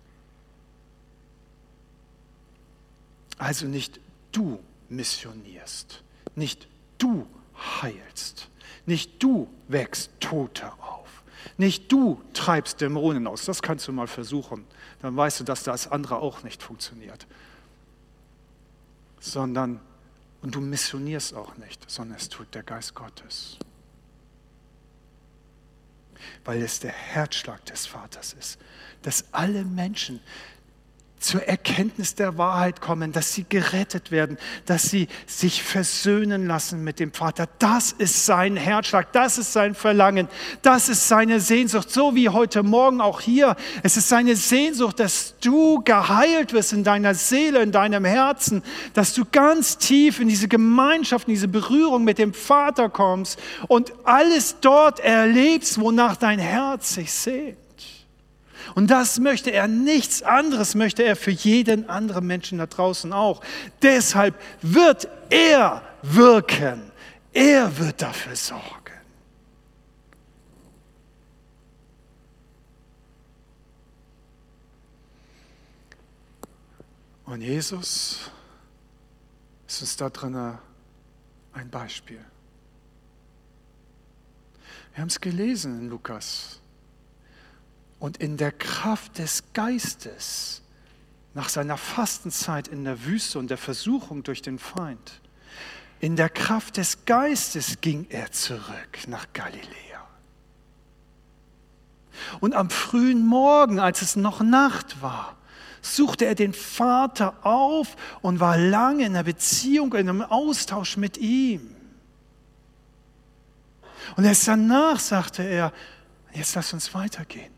Also 3.39 3.65
nicht 3.65 3.99
du 4.31 4.59
missionierst, 4.89 6.03
nicht 6.35 6.67
du 6.99 7.25
heilst, 7.81 8.49
nicht 8.85 9.23
du 9.23 9.49
wächst 9.67 10.11
Tote 10.19 10.71
auf, 10.73 11.23
nicht 11.57 11.91
du 11.91 12.21
treibst 12.33 12.81
Dämonen 12.81 13.25
aus. 13.25 13.45
Das 13.45 13.61
kannst 13.61 13.87
du 13.87 13.91
mal 13.91 14.07
versuchen 14.07 14.65
dann 15.01 15.15
weißt 15.15 15.39
du, 15.39 15.43
dass 15.43 15.63
das 15.63 15.91
andere 15.91 16.17
auch 16.17 16.43
nicht 16.43 16.63
funktioniert. 16.63 17.27
Sondern, 19.19 19.79
und 20.41 20.55
du 20.55 20.61
missionierst 20.61 21.33
auch 21.33 21.55
nicht, 21.57 21.89
sondern 21.89 22.17
es 22.17 22.29
tut 22.29 22.53
der 22.53 22.63
Geist 22.63 22.95
Gottes. 22.95 23.57
Weil 26.45 26.61
es 26.61 26.79
der 26.79 26.91
Herzschlag 26.91 27.63
des 27.65 27.85
Vaters 27.85 28.33
ist, 28.33 28.59
dass 29.01 29.25
alle 29.31 29.63
Menschen 29.63 30.19
zur 31.19 31.43
Erkenntnis 31.43 32.15
der 32.15 32.37
Wahrheit 32.37 32.79
kommen, 32.79 33.11
dass 33.11 33.33
sie 33.33 33.45
gerettet 33.47 34.11
werden, 34.11 34.37
dass 34.65 34.83
sie 34.83 35.07
sich 35.25 35.63
versöhnen 35.63 36.45
lassen 36.45 36.83
mit 36.83 36.99
dem 36.99 37.11
Vater. 37.11 37.47
Das 37.59 37.91
ist 37.91 38.25
sein 38.25 38.55
Herzschlag, 38.55 39.11
das 39.13 39.37
ist 39.37 39.51
sein 39.51 39.73
Verlangen, 39.73 40.27
das 40.61 40.89
ist 40.89 41.07
seine 41.07 41.39
Sehnsucht, 41.39 41.89
so 41.89 42.15
wie 42.15 42.29
heute 42.29 42.61
Morgen 42.61 43.01
auch 43.01 43.19
hier. 43.19 43.55
Es 43.81 43.97
ist 43.97 44.09
seine 44.09 44.35
Sehnsucht, 44.35 44.99
dass 44.99 45.35
du 45.41 45.81
geheilt 45.83 46.53
wirst 46.53 46.73
in 46.73 46.83
deiner 46.83 47.15
Seele, 47.15 47.61
in 47.63 47.71
deinem 47.71 48.05
Herzen, 48.05 48.61
dass 48.93 49.13
du 49.13 49.25
ganz 49.25 49.77
tief 49.77 50.19
in 50.19 50.27
diese 50.27 50.47
Gemeinschaft, 50.47 51.27
in 51.27 51.33
diese 51.33 51.47
Berührung 51.47 52.03
mit 52.03 52.19
dem 52.19 52.33
Vater 52.33 52.89
kommst 52.89 53.39
und 53.67 53.91
alles 54.03 54.57
dort 54.61 54.99
erlebst, 54.99 55.79
wonach 55.79 56.15
dein 56.15 56.39
Herz 56.39 56.93
sich 56.93 57.11
sehnt. 57.11 57.57
Und 58.75 58.91
das 58.91 59.19
möchte 59.19 59.51
er, 59.51 59.67
nichts 59.67 60.23
anderes 60.23 60.75
möchte 60.75 61.03
er 61.03 61.15
für 61.15 61.31
jeden 61.31 61.89
anderen 61.89 62.27
Menschen 62.27 62.57
da 62.57 62.65
draußen 62.65 63.13
auch. 63.13 63.41
Deshalb 63.81 64.35
wird 64.61 65.07
er 65.29 65.81
wirken. 66.01 66.91
Er 67.33 67.77
wird 67.77 68.01
dafür 68.01 68.35
sorgen. 68.35 68.87
Und 77.25 77.41
Jesus 77.41 78.31
ist 79.67 79.81
uns 79.81 79.97
da 79.97 80.09
drin 80.09 80.57
ein 81.51 81.69
Beispiel. 81.69 82.23
Wir 84.93 85.01
haben 85.01 85.09
es 85.09 85.19
gelesen 85.19 85.79
in 85.79 85.89
Lukas 85.89 86.59
und 87.99 88.17
in 88.17 88.37
der 88.37 88.51
Kraft 88.51 89.17
des 89.17 89.43
Geistes 89.53 90.61
nach 91.33 91.49
seiner 91.49 91.77
Fastenzeit 91.77 92.67
in 92.67 92.83
der 92.83 93.05
Wüste 93.05 93.39
und 93.39 93.49
der 93.49 93.57
Versuchung 93.57 94.23
durch 94.23 94.41
den 94.41 94.59
Feind, 94.59 95.21
in 95.99 96.15
der 96.15 96.29
Kraft 96.29 96.77
des 96.77 97.05
Geistes 97.05 97.81
ging 97.81 98.07
er 98.09 98.31
zurück 98.31 99.07
nach 99.07 99.27
Galiläa. 99.33 100.07
Und 102.39 102.53
am 102.55 102.69
frühen 102.69 103.25
Morgen, 103.25 103.79
als 103.79 104.01
es 104.01 104.15
noch 104.15 104.41
Nacht 104.41 105.01
war, 105.01 105.35
suchte 105.81 106.25
er 106.25 106.35
den 106.35 106.53
Vater 106.53 107.45
auf 107.45 107.95
und 108.21 108.39
war 108.39 108.57
lange 108.57 109.05
in 109.05 109.15
einer 109.15 109.23
Beziehung, 109.23 109.93
in 109.93 110.09
einem 110.09 110.21
Austausch 110.21 110.97
mit 110.97 111.17
ihm. 111.17 111.75
Und 114.15 114.25
erst 114.25 114.47
danach 114.47 114.99
sagte 114.99 115.43
er, 115.43 115.73
jetzt 116.33 116.55
lass 116.55 116.73
uns 116.73 116.93
weitergehen. 116.93 117.56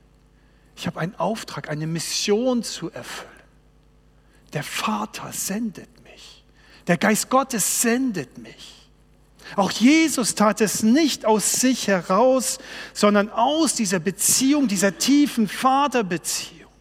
Ich 0.79 0.87
habe 0.87 1.01
einen 1.01 1.15
Auftrag, 1.15 1.67
eine 1.67 1.87
Mission 1.87 2.63
zu 2.63 2.89
erfüllen. 2.89 3.29
Der 4.53 4.63
Vater 4.63 5.33
sendet 5.33 5.89
mich. 6.05 6.45
Der 6.87 6.97
Geist 6.97 7.29
Gottes 7.29 7.81
sendet 7.81 8.37
mich. 8.37 8.89
Auch 9.57 9.71
Jesus 9.71 10.35
tat 10.35 10.61
es 10.61 10.81
nicht 10.81 11.25
aus 11.25 11.51
sich 11.51 11.89
heraus, 11.89 12.59
sondern 12.93 13.29
aus 13.29 13.75
dieser 13.75 13.99
Beziehung, 13.99 14.69
dieser 14.69 14.97
tiefen 14.97 15.49
Vaterbeziehung. 15.49 16.71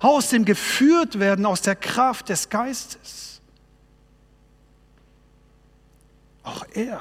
Aus 0.00 0.28
dem 0.28 0.44
geführt 0.44 1.18
werden, 1.18 1.46
aus 1.46 1.62
der 1.62 1.76
Kraft 1.76 2.28
des 2.28 2.50
Geistes. 2.50 3.40
Auch 6.42 6.66
er 6.74 7.00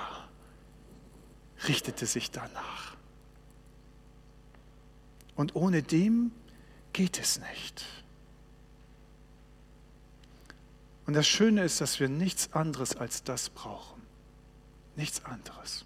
richtete 1.67 2.05
sich 2.05 2.31
danach. 2.31 2.78
Und 5.39 5.55
ohne 5.55 5.81
dem 5.81 6.33
geht 6.91 7.17
es 7.17 7.39
nicht. 7.39 7.85
Und 11.05 11.13
das 11.13 11.29
Schöne 11.29 11.63
ist, 11.63 11.79
dass 11.79 12.01
wir 12.01 12.09
nichts 12.09 12.51
anderes 12.51 12.97
als 12.97 13.23
das 13.23 13.49
brauchen. 13.49 14.01
Nichts 14.97 15.23
anderes. 15.23 15.85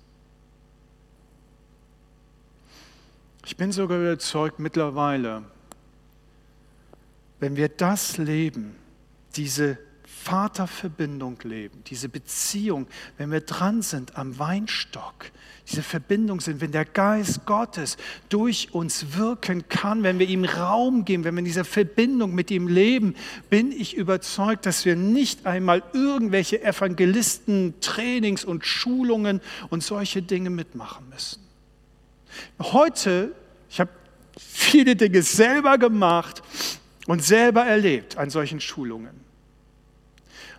Ich 3.46 3.56
bin 3.56 3.72
sogar 3.72 4.00
überzeugt 4.00 4.58
mittlerweile, 4.58 5.44
wenn 7.40 7.56
wir 7.56 7.70
das 7.70 8.18
leben, 8.18 8.76
diese 9.36 9.78
Vaterverbindung 10.24 11.38
leben, 11.44 11.84
diese 11.86 12.08
Beziehung, 12.08 12.88
wenn 13.18 13.30
wir 13.30 13.42
dran 13.42 13.82
sind 13.82 14.18
am 14.18 14.40
Weinstock, 14.40 15.32
diese 15.70 15.84
Verbindung 15.84 16.40
sind, 16.40 16.62
wenn 16.62 16.72
der 16.72 16.86
Geist 16.86 17.46
Gottes 17.46 17.98
durch 18.30 18.74
uns 18.74 19.18
wirken 19.18 19.68
kann, 19.68 20.04
wenn 20.04 20.20
wir 20.20 20.28
ihm 20.28 20.46
Raum 20.46 21.04
geben, 21.04 21.26
wenn 21.26 21.36
wir 21.36 21.40
in 21.40 21.46
dieser 21.46 21.66
Verbindung 21.66 22.34
mit 22.34 22.52
ihm 22.52 22.70
leben, 22.70 23.16
bin 23.50 23.74
ich 23.74 23.96
überzeugt, 23.96 24.66
dass 24.66 24.86
wir 24.86 24.96
nicht 24.96 25.46
einmal 25.46 25.84
irgendwelche 25.92 26.64
Evangelisten, 26.64 27.74
Trainings 27.82 28.46
und 28.46 28.66
Schulungen 28.66 29.42
und 29.70 29.84
solche 29.84 30.22
Dinge 30.22 30.50
mitmachen 30.50 31.10
müssen. 31.10 31.42
Heute, 32.60 33.34
ich 33.70 33.82
habe 33.82 33.92
viele 34.38 34.96
Dinge 34.96 35.22
selber 35.22 35.78
gemacht 35.78 36.42
und 37.08 37.22
selber 37.24 37.66
erlebt 37.66 38.18
an 38.18 38.30
solchen 38.30 38.62
Schulungen. 38.62 39.23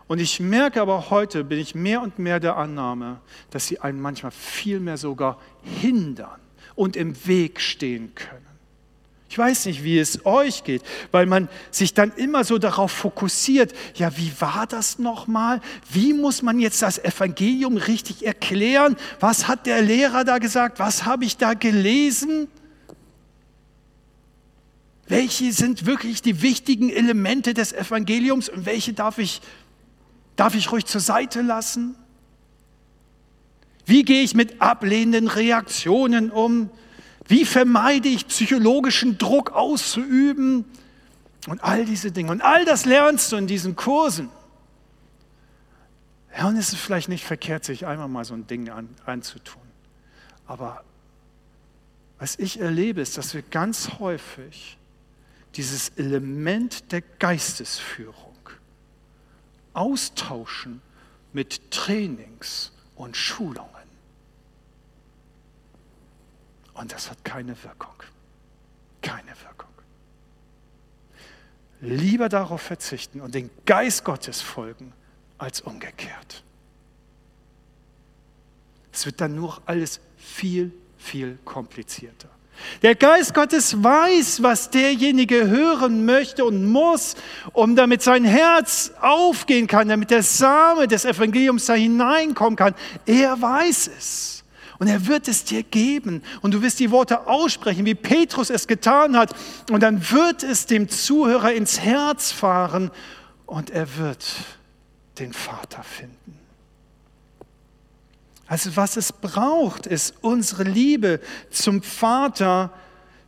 Und 0.07 0.21
ich 0.21 0.39
merke 0.41 0.83
aber 0.83 1.11
heute, 1.11 1.45
bin 1.45 1.59
ich 1.59 1.75
mehr 1.75 2.03
und 2.03 2.19
mehr 2.19 2.41
der 2.41 2.57
Annahme, 2.57 3.21
dass 3.51 3.67
sie 3.67 3.81
einen 3.81 4.01
manchmal 4.01 4.33
viel 4.33 4.81
mehr 4.81 4.99
sogar 4.99 5.39
hindern 5.63 6.41
und 6.75 6.97
im 6.97 7.27
Weg 7.27 7.61
stehen 7.61 8.15
können. 8.15 8.45
Ich 9.35 9.39
weiß 9.39 9.67
nicht, 9.67 9.83
wie 9.83 9.99
es 9.99 10.27
euch 10.27 10.63
geht, 10.63 10.83
weil 11.11 11.27
man 11.27 11.49
sich 11.73 11.93
dann 11.93 12.13
immer 12.13 12.45
so 12.45 12.59
darauf 12.59 12.93
fokussiert, 12.93 13.75
ja, 13.97 14.17
wie 14.17 14.33
war 14.39 14.67
das 14.69 15.01
nochmal? 15.01 15.61
Wie 15.91 16.13
muss 16.13 16.43
man 16.43 16.61
jetzt 16.61 16.83
das 16.83 17.03
Evangelium 17.03 17.77
richtig 17.77 18.25
erklären? 18.25 18.97
Was 19.19 19.49
hat 19.49 19.67
der 19.67 19.83
Lehrer 19.83 20.25
da 20.25 20.39
gesagt? 20.39 20.79
Was 20.79 21.05
habe 21.05 21.25
ich 21.25 21.37
da 21.37 21.55
gelesen? 21.55 22.47
Welche 25.09 25.53
sind 25.53 25.85
wirklich 25.85 26.23
die 26.23 26.41
wichtigen 26.41 26.89
Elemente 26.89 27.55
des 27.55 27.73
Evangeliums 27.73 28.49
und 28.49 28.67
welche 28.67 28.93
darf 28.93 29.19
ich 29.19 29.41
Darf 30.37 30.55
ich 30.55 30.73
ruhig 30.73 30.87
zur 30.87 31.01
Seite 31.01 31.43
lassen? 31.43 31.95
Wie 33.87 34.03
gehe 34.05 34.23
ich 34.23 34.35
mit 34.35 34.61
ablehnenden 34.61 35.29
Reaktionen 35.29 36.31
um? 36.31 36.71
Wie 37.27 37.45
vermeide 37.45 38.09
ich 38.09 38.29
psychologischen 38.29 39.19
Druck 39.19 39.53
auszuüben? 39.53 40.65
Und 41.47 41.63
all 41.63 41.85
diese 41.85 42.11
Dinge. 42.11 42.31
Und 42.31 42.41
all 42.41 42.65
das 42.65 42.87
lernst 42.87 43.31
du 43.33 43.37
in 43.37 43.47
diesen 43.47 43.77
Kursen. 43.77 44.31
Ja, 46.37 46.49
und 46.49 46.57
es 46.57 46.73
ist 46.73 46.81
vielleicht 46.81 47.09
nicht 47.09 47.25
verkehrt, 47.25 47.65
sich 47.65 47.87
einmal 47.87 48.09
mal 48.09 48.25
so 48.25 48.35
ein 48.35 48.47
Ding 48.47 48.69
an, 48.71 48.89
anzutun. 49.05 49.63
Aber 50.47 50.83
was 52.19 52.39
ich 52.39 52.61
erlebe, 52.61 53.01
ist, 53.01 53.19
dass 53.19 53.35
wir 53.35 53.43
ganz 53.43 53.99
häufig 53.99 54.79
dieses 55.55 55.91
Element 55.91 56.91
der 56.91 57.03
Geistesführung 57.03 58.24
austauschen 59.75 60.81
mit 61.33 61.71
Trainings 61.71 62.73
und 62.97 63.17
Schulungen. 63.17 63.69
Und 66.75 66.93
das 66.93 67.11
hat 67.11 67.25
keine 67.25 67.63
Wirkung. 67.63 67.95
Keine 69.03 69.31
Wirkung. 69.43 69.69
Lieber 71.81 72.29
darauf 72.29 72.63
verzichten 72.63 73.21
und 73.21 73.35
den 73.35 73.51
Geist 73.67 74.05
Gottes 74.05 74.41
folgen, 74.41 74.93
als 75.37 75.61
umgekehrt. 75.61 76.43
Es 78.93 79.05
wird 79.05 79.21
dann 79.21 79.35
nur 79.35 79.61
alles 79.67 80.01
viel, 80.17 80.73
viel 80.97 81.39
komplizierter. 81.45 82.31
Der 82.83 82.95
Geist 82.95 83.35
Gottes 83.35 83.83
weiß, 83.83 84.43
was 84.43 84.71
derjenige 84.71 85.49
hören 85.49 86.05
möchte 86.05 86.45
und 86.45 86.65
muss, 86.65 87.15
um 87.53 87.77
damit 87.77 88.03
sein 88.03 88.25
Herz 88.25 88.93
aufgehen 89.01 89.67
kann, 89.67 89.89
damit 89.89 90.11
der 90.11 90.23
Same 90.23 90.89
des 90.89 91.05
Evangeliums 91.05 91.67
da 91.67 91.75
hineinkommen 91.75 92.57
kann. 92.57 92.75
Er 93.07 93.41
weiß 93.41 93.91
es. 93.97 94.45
Und 94.79 94.89
er 94.89 95.07
wird 95.07 95.29
es 95.29 95.45
dir 95.45 95.63
geben. 95.63 96.23
Und 96.43 96.53
du 96.53 96.63
wirst 96.63 96.81
die 96.81 96.91
Worte 96.91 97.27
aussprechen, 97.27 97.87
wie 97.87 97.95
Petrus 97.95 98.51
es 98.51 98.67
getan 98.67 99.17
hat. 99.17 99.35
Und 99.71 99.83
dann 99.83 100.11
wird 100.11 100.43
es 100.43 100.67
dem 100.67 100.89
Zuhörer 100.89 101.53
ins 101.53 101.81
Herz 101.81 102.33
fahren 102.33 102.91
und 103.47 103.71
er 103.71 103.97
wird 103.97 104.25
den 105.19 105.33
Vater 105.33 105.83
finden. 105.83 106.24
Also 108.47 108.77
was 108.77 108.97
es 108.97 109.13
braucht, 109.13 109.87
ist 109.87 110.15
unsere 110.21 110.65
Liebe 110.65 111.21
zum 111.51 111.83
Vater, 111.83 112.73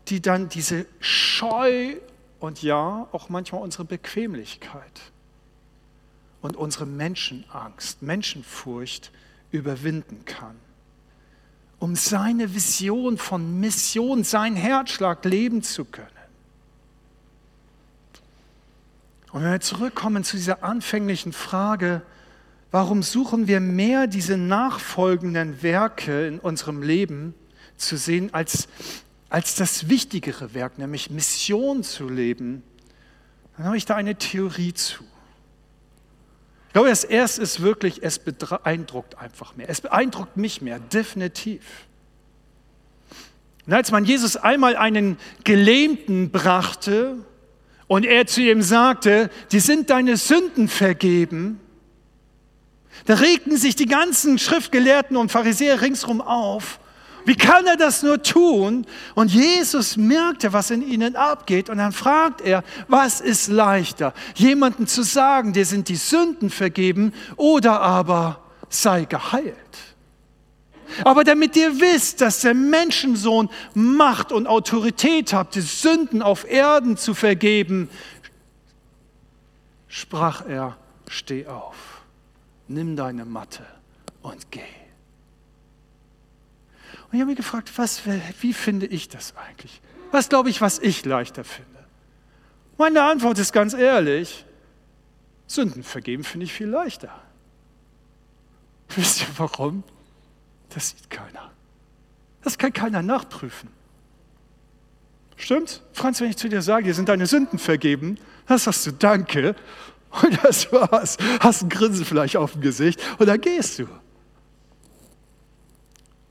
die 0.08 0.20
dann 0.20 0.48
diese 0.48 0.86
Scheu 1.00 1.96
und 2.38 2.62
ja, 2.62 3.08
auch 3.12 3.28
manchmal 3.28 3.62
unsere 3.62 3.84
Bequemlichkeit 3.84 5.00
und 6.42 6.56
unsere 6.56 6.86
Menschenangst, 6.86 8.02
Menschenfurcht 8.02 9.10
überwinden 9.50 10.24
kann, 10.26 10.56
um 11.78 11.96
seine 11.96 12.54
Vision 12.54 13.16
von 13.16 13.58
Mission, 13.58 14.22
sein 14.22 14.54
Herzschlag 14.54 15.24
leben 15.24 15.62
zu 15.62 15.84
können. 15.84 16.08
Und 19.32 19.42
wenn 19.42 19.50
wir 19.50 19.60
zurückkommen 19.60 20.24
zu 20.24 20.36
dieser 20.36 20.62
anfänglichen 20.62 21.32
Frage, 21.32 22.02
Warum 22.70 23.02
suchen 23.02 23.46
wir 23.46 23.60
mehr 23.60 24.06
diese 24.06 24.36
nachfolgenden 24.36 25.62
Werke 25.62 26.26
in 26.26 26.38
unserem 26.38 26.82
Leben 26.82 27.34
zu 27.76 27.96
sehen 27.96 28.34
als, 28.34 28.68
als 29.28 29.54
das 29.54 29.88
wichtigere 29.88 30.52
Werk, 30.52 30.78
nämlich 30.78 31.10
Mission 31.10 31.82
zu 31.82 32.08
leben? 32.08 32.62
Dann 33.56 33.66
habe 33.66 33.76
ich 33.76 33.84
da 33.84 33.94
eine 33.94 34.16
Theorie 34.16 34.74
zu. 34.74 35.04
Ich 36.66 36.72
glaube, 36.72 36.88
das 36.90 37.04
erste 37.04 37.40
ist 37.40 37.62
wirklich, 37.62 38.02
es 38.02 38.18
beeindruckt 38.18 39.16
einfach 39.16 39.56
mehr. 39.56 39.70
Es 39.70 39.80
beeindruckt 39.80 40.36
mich 40.36 40.60
mehr, 40.60 40.78
definitiv. 40.78 41.62
Und 43.66 43.72
als 43.72 43.90
man 43.90 44.04
Jesus 44.04 44.36
einmal 44.36 44.76
einen 44.76 45.16
Gelähmten 45.44 46.30
brachte 46.30 47.16
und 47.86 48.04
er 48.04 48.26
zu 48.26 48.42
ihm 48.42 48.60
sagte, 48.60 49.30
die 49.52 49.60
sind 49.60 49.88
deine 49.88 50.16
Sünden 50.16 50.68
vergeben, 50.68 51.60
da 53.04 53.14
regten 53.14 53.56
sich 53.56 53.76
die 53.76 53.86
ganzen 53.86 54.38
Schriftgelehrten 54.38 55.16
und 55.16 55.30
Pharisäer 55.30 55.80
ringsherum 55.80 56.20
auf. 56.20 56.80
Wie 57.26 57.34
kann 57.34 57.66
er 57.66 57.76
das 57.76 58.04
nur 58.04 58.22
tun? 58.22 58.86
Und 59.16 59.32
Jesus 59.32 59.96
merkte, 59.96 60.52
was 60.52 60.70
in 60.70 60.80
ihnen 60.80 61.16
abgeht. 61.16 61.68
Und 61.68 61.78
dann 61.78 61.90
fragt 61.90 62.40
er, 62.40 62.62
was 62.86 63.20
ist 63.20 63.48
leichter? 63.48 64.14
Jemanden 64.36 64.86
zu 64.86 65.02
sagen, 65.02 65.52
dir 65.52 65.66
sind 65.66 65.88
die 65.88 65.96
Sünden 65.96 66.50
vergeben 66.50 67.12
oder 67.34 67.80
aber 67.80 68.40
sei 68.68 69.04
geheilt. 69.06 69.54
Aber 71.02 71.24
damit 71.24 71.56
ihr 71.56 71.80
wisst, 71.80 72.20
dass 72.20 72.42
der 72.42 72.54
Menschensohn 72.54 73.50
Macht 73.74 74.30
und 74.30 74.46
Autorität 74.46 75.32
hat, 75.32 75.56
die 75.56 75.62
Sünden 75.62 76.22
auf 76.22 76.48
Erden 76.48 76.96
zu 76.96 77.12
vergeben, 77.12 77.90
sprach 79.88 80.46
er, 80.46 80.76
steh 81.08 81.48
auf 81.48 81.95
nimm 82.68 82.96
deine 82.96 83.24
Matte 83.24 83.64
und 84.22 84.50
geh. 84.50 84.60
Und 87.04 87.14
ich 87.14 87.20
habe 87.20 87.26
mich 87.26 87.36
gefragt, 87.36 87.72
was, 87.76 88.02
wie 88.40 88.52
finde 88.52 88.86
ich 88.86 89.08
das 89.08 89.34
eigentlich? 89.36 89.80
Was 90.10 90.28
glaube 90.28 90.50
ich, 90.50 90.60
was 90.60 90.78
ich 90.78 91.04
leichter 91.04 91.44
finde? 91.44 91.70
Meine 92.78 93.02
Antwort 93.04 93.38
ist 93.38 93.52
ganz 93.52 93.74
ehrlich, 93.74 94.44
Sünden 95.46 95.82
vergeben 95.82 96.24
finde 96.24 96.44
ich 96.44 96.52
viel 96.52 96.68
leichter. 96.68 97.10
Wisst 98.94 99.22
ihr 99.22 99.28
warum? 99.36 99.82
Das 100.70 100.90
sieht 100.90 101.08
keiner. 101.10 101.50
Das 102.42 102.58
kann 102.58 102.72
keiner 102.72 103.02
nachprüfen. 103.02 103.68
Stimmt? 105.36 105.82
Franz, 105.92 106.20
wenn 106.20 106.30
ich 106.30 106.36
zu 106.36 106.48
dir 106.48 106.62
sage, 106.62 106.84
dir 106.84 106.94
sind 106.94 107.08
deine 107.08 107.26
Sünden 107.26 107.58
vergeben, 107.58 108.18
dann 108.46 108.58
sagst 108.58 108.86
du 108.86 108.92
Danke 108.92 109.54
und 110.22 110.42
das 110.44 110.72
war's. 110.72 111.16
Hast 111.40 111.62
ein 111.62 111.68
Grinsen 111.68 112.04
vielleicht 112.04 112.36
auf 112.36 112.52
dem 112.52 112.60
Gesicht 112.60 113.00
und 113.18 113.26
dann 113.26 113.40
gehst 113.40 113.78
du. 113.78 113.88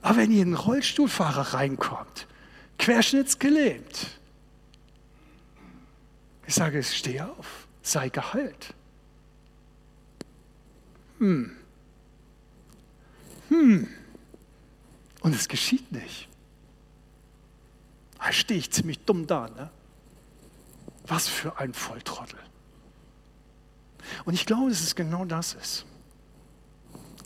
Aber 0.02 0.18
wenn 0.18 0.32
hier 0.32 0.46
ein 0.46 0.54
Rollstuhlfahrer 0.54 1.54
reinkommt, 1.54 2.28
querschnittsgelähmt, 2.78 4.20
ich 6.48 6.54
sage, 6.54 6.84
steh 6.84 7.22
auf, 7.22 7.68
sei 7.82 8.10
geheilt. 8.10 8.74
Hm. 11.18 11.52
Hm. 13.50 13.88
Und 15.22 15.36
es 15.36 15.48
geschieht 15.48 15.92
nicht. 15.92 16.28
Da 18.20 18.32
stehe 18.32 18.60
ich 18.60 18.72
ziemlich 18.72 19.00
dumm 19.06 19.28
da. 19.28 19.50
Ne? 19.50 19.70
Was 21.08 21.28
für 21.28 21.60
ein 21.60 21.74
Volltrottel. 21.74 22.40
Und 24.26 24.34
ich 24.34 24.46
glaube, 24.46 24.70
dass 24.70 24.82
es 24.82 24.96
genau 24.96 25.26
das 25.26 25.54
ist. 25.54 25.86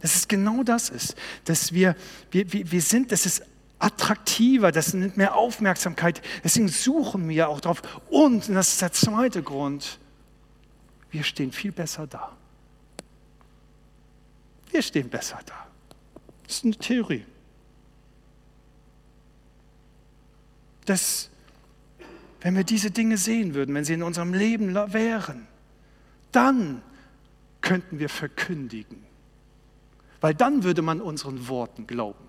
Dass 0.02 0.16
es 0.16 0.28
genau 0.28 0.64
das 0.64 0.90
ist, 0.90 1.16
dass 1.46 1.74
wir, 1.74 1.96
wir, 2.32 2.72
wir 2.72 2.82
sind, 2.82 3.12
das 3.12 3.26
ist 3.26 3.44
attraktiver, 3.80 4.72
das 4.72 4.94
nimmt 4.94 5.18
mehr 5.18 5.36
Aufmerksamkeit, 5.36 6.22
deswegen 6.44 6.68
suchen 6.68 7.28
wir 7.30 7.50
auch 7.50 7.62
drauf. 7.62 7.82
Und, 8.10 8.50
und 8.50 8.56
das 8.56 8.70
ist 8.70 8.82
der 8.82 8.92
zweite 8.92 9.42
Grund, 9.42 10.00
wir 11.12 11.24
stehen 11.24 11.52
viel 11.52 11.72
besser 11.72 12.08
da. 12.08 12.36
Wir 14.72 14.82
stehen 14.82 15.10
besser 15.10 15.40
da. 15.46 15.68
Das 16.46 16.58
ist 16.58 16.66
eine 16.66 16.76
Theorie. 16.76 17.26
Dass, 20.86 21.30
wenn 22.42 22.56
wir 22.56 22.64
diese 22.64 22.92
Dinge 22.92 23.18
sehen 23.18 23.54
würden, 23.54 23.74
wenn 23.76 23.86
sie 23.86 23.94
in 23.94 24.04
unserem 24.04 24.34
Leben 24.34 24.74
wären, 24.76 25.48
dann 26.32 26.82
könnten 27.62 28.00
wir 28.00 28.10
verkündigen. 28.10 29.04
Weil 30.22 30.34
dann 30.34 30.64
würde 30.64 30.82
man 30.82 31.02
unseren 31.02 31.48
Worten 31.48 31.88
glauben. 31.88 32.26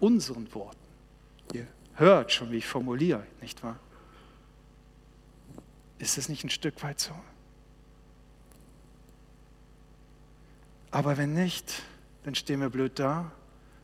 Unseren 0.00 0.52
Worten. 0.54 0.76
Ihr 1.52 1.66
hört 1.94 2.32
schon, 2.32 2.50
wie 2.50 2.58
ich 2.58 2.66
formuliere, 2.66 3.26
nicht 3.40 3.62
wahr? 3.62 3.78
Ist 5.98 6.18
es 6.18 6.28
nicht 6.28 6.44
ein 6.44 6.50
Stück 6.50 6.82
weit 6.82 7.00
so? 7.00 7.14
Aber 10.90 11.16
wenn 11.16 11.32
nicht, 11.32 11.82
dann 12.24 12.34
stehen 12.34 12.60
wir 12.60 12.70
blöd 12.70 12.98
da, 12.98 13.32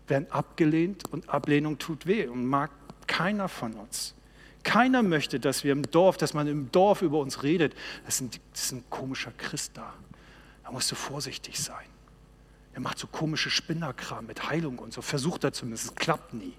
werden 0.07 0.31
abgelehnt 0.31 1.09
und 1.13 1.29
Ablehnung 1.29 1.79
tut 1.79 2.07
weh 2.07 2.27
und 2.27 2.47
mag 2.47 2.71
keiner 3.07 3.49
von 3.49 3.75
uns. 3.75 4.15
Keiner 4.63 5.03
möchte, 5.03 5.41
dass 5.41 5.65
wir 5.65 5.73
im 5.73 5.83
Dorf, 5.91 6.17
dass 6.17 6.35
man 6.35 6.47
im 6.47 6.71
Dorf 6.71 7.03
über 7.03 7.19
uns 7.19 7.43
redet. 7.43 7.75
Das 8.05 8.17
ist 8.17 8.21
ein, 8.21 8.31
das 8.53 8.63
ist 8.65 8.73
ein 8.73 8.85
komischer 8.91 9.33
Christ 9.33 9.73
da. 9.75 9.93
Da 10.65 10.71
musst 10.71 10.91
du 10.91 10.95
vorsichtig 10.95 11.59
sein. 11.59 11.87
Er 12.73 12.81
macht 12.81 12.99
so 12.99 13.07
komische 13.07 13.51
Spinnerkram 13.51 14.27
mit 14.27 14.49
Heilung 14.49 14.79
und 14.79 14.93
so. 14.93 15.03
Versucht 15.03 15.45
er 15.45 15.53
zumindest. 15.53 15.87
Es 15.87 15.95
klappt 15.95 16.35
nie. 16.35 16.53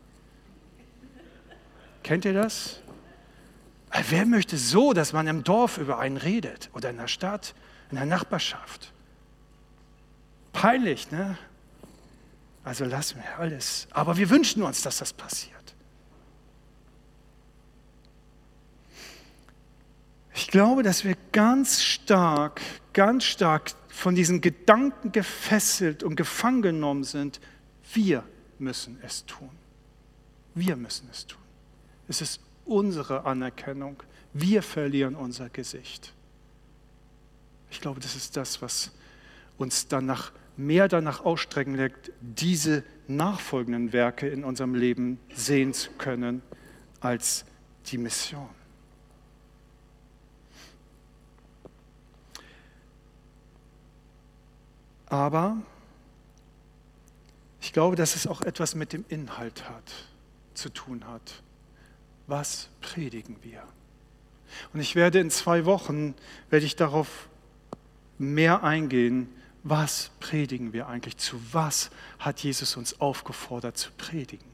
Kennt 2.04 2.26
ihr 2.26 2.34
das? 2.34 2.82
Wer 4.10 4.26
möchte 4.26 4.58
so, 4.58 4.94
dass 4.94 5.14
man 5.14 5.28
im 5.28 5.44
Dorf 5.44 5.78
über 5.78 6.00
einen 6.00 6.18
redet 6.18 6.70
oder 6.74 6.90
in 6.90 6.98
der 6.98 7.08
Stadt, 7.08 7.54
in 7.90 7.98
der 7.98 8.06
Nachbarschaft? 8.06 8.94
Peinlich, 10.54 11.12
ne? 11.12 11.38
Also 12.64 12.86
lassen 12.86 13.22
wir 13.22 13.40
alles. 13.40 13.88
Aber 13.92 14.18
wir 14.18 14.30
wünschen 14.30 14.64
uns, 14.64 14.82
dass 14.82 14.98
das 14.98 15.14
passiert. 15.14 15.61
Ich 20.34 20.48
glaube, 20.48 20.84
dass 20.84 21.04
wir 21.04 21.16
ganz 21.32 21.82
stark, 21.82 22.62
ganz 22.94 23.26
stark 23.26 23.72
von 23.90 24.16
diesen 24.16 24.42
Gedanken 24.42 25.12
gefesselt 25.12 26.04
und 26.04 26.16
gefangen 26.16 26.62
genommen 26.62 27.04
sind. 27.04 27.40
Wir 27.94 28.24
müssen 28.58 28.98
es 29.04 29.26
tun. 29.26 29.50
Wir 30.56 30.76
müssen 30.76 31.08
es 31.12 31.28
tun. 31.28 31.42
Es 32.08 32.22
ist 32.22 32.42
unsere 32.66 33.26
Anerkennung. 33.26 34.02
Wir 34.34 34.64
verlieren 34.64 35.16
unser 35.16 35.50
Gesicht. 35.50 36.14
Ich 37.70 37.82
glaube, 37.82 38.00
das 38.00 38.16
ist 38.16 38.38
das, 38.38 38.62
was 38.62 38.92
uns 39.58 39.88
danach 39.88 40.32
mehr 40.58 40.88
danach 40.88 41.24
ausstrecken 41.24 41.76
lässt, 41.76 42.12
diese 42.20 42.84
nachfolgenden 43.08 43.94
Werke 43.94 44.28
in 44.28 44.44
unserem 44.44 44.76
Leben 44.76 45.20
sehen 45.34 45.74
zu 45.74 45.92
können 45.92 46.42
als 47.00 47.46
die 47.88 47.98
Mission. 47.98 48.50
Aber 55.12 55.58
ich 57.60 57.74
glaube, 57.74 57.98
dass 57.98 58.16
es 58.16 58.28
auch 58.28 58.42
etwas 58.42 58.76
mit 58.76 58.94
dem 58.94 59.04
Inhalt 59.10 59.70
hat, 59.70 59.92
zu 60.54 60.70
tun 60.70 61.06
hat. 61.06 61.44
Was 62.28 62.70
predigen 62.80 63.36
wir? 63.42 63.62
Und 64.74 64.80
ich 64.80 64.96
werde 64.96 65.20
in 65.20 65.30
zwei 65.30 65.66
Wochen, 65.66 66.16
werde 66.50 66.66
ich 66.66 66.78
darauf 66.78 67.28
mehr 68.18 68.64
eingehen, 68.64 69.28
was 69.64 70.12
predigen 70.22 70.72
wir 70.72 70.88
eigentlich? 70.88 71.18
Zu 71.18 71.42
was 71.52 71.92
hat 72.18 72.40
Jesus 72.40 72.78
uns 72.78 73.02
aufgefordert 73.02 73.78
zu 73.78 73.92
predigen? 73.98 74.50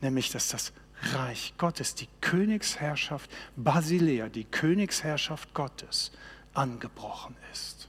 Nämlich, 0.00 0.30
dass 0.30 0.48
das 0.48 0.72
Reich 1.12 1.52
Gottes, 1.58 1.94
die 1.94 2.08
Königsherrschaft 2.22 3.30
Basilea, 3.56 4.30
die 4.30 4.44
Königsherrschaft 4.44 5.52
Gottes, 5.52 6.12
angebrochen 6.54 7.36
ist. 7.52 7.79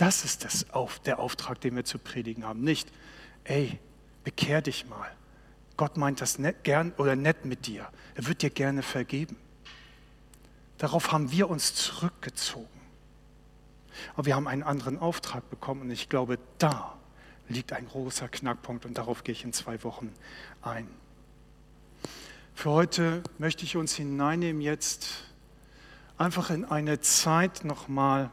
Das 0.00 0.24
ist 0.24 0.46
das, 0.46 0.64
der 1.04 1.18
Auftrag, 1.18 1.60
den 1.60 1.76
wir 1.76 1.84
zu 1.84 1.98
predigen 1.98 2.46
haben. 2.46 2.62
Nicht, 2.62 2.90
ey, 3.44 3.78
bekehr 4.24 4.62
dich 4.62 4.86
mal. 4.86 5.14
Gott 5.76 5.98
meint 5.98 6.22
das 6.22 6.38
nett, 6.38 6.64
gern 6.64 6.94
oder 6.96 7.16
nett 7.16 7.44
mit 7.44 7.66
dir. 7.66 7.86
Er 8.14 8.26
wird 8.26 8.40
dir 8.40 8.48
gerne 8.48 8.82
vergeben. 8.82 9.36
Darauf 10.78 11.12
haben 11.12 11.30
wir 11.30 11.50
uns 11.50 11.74
zurückgezogen. 11.74 12.80
Aber 14.14 14.24
wir 14.24 14.36
haben 14.36 14.48
einen 14.48 14.62
anderen 14.62 14.98
Auftrag 14.98 15.50
bekommen 15.50 15.82
und 15.82 15.90
ich 15.90 16.08
glaube, 16.08 16.38
da 16.56 16.96
liegt 17.50 17.74
ein 17.74 17.86
großer 17.86 18.30
Knackpunkt 18.30 18.86
und 18.86 18.96
darauf 18.96 19.22
gehe 19.22 19.34
ich 19.34 19.44
in 19.44 19.52
zwei 19.52 19.84
Wochen 19.84 20.14
ein. 20.62 20.88
Für 22.54 22.70
heute 22.70 23.22
möchte 23.36 23.64
ich 23.64 23.76
uns 23.76 23.96
hineinnehmen 23.96 24.62
jetzt 24.62 25.24
einfach 26.16 26.48
in 26.48 26.64
eine 26.64 27.02
Zeit 27.02 27.64
nochmal 27.64 28.30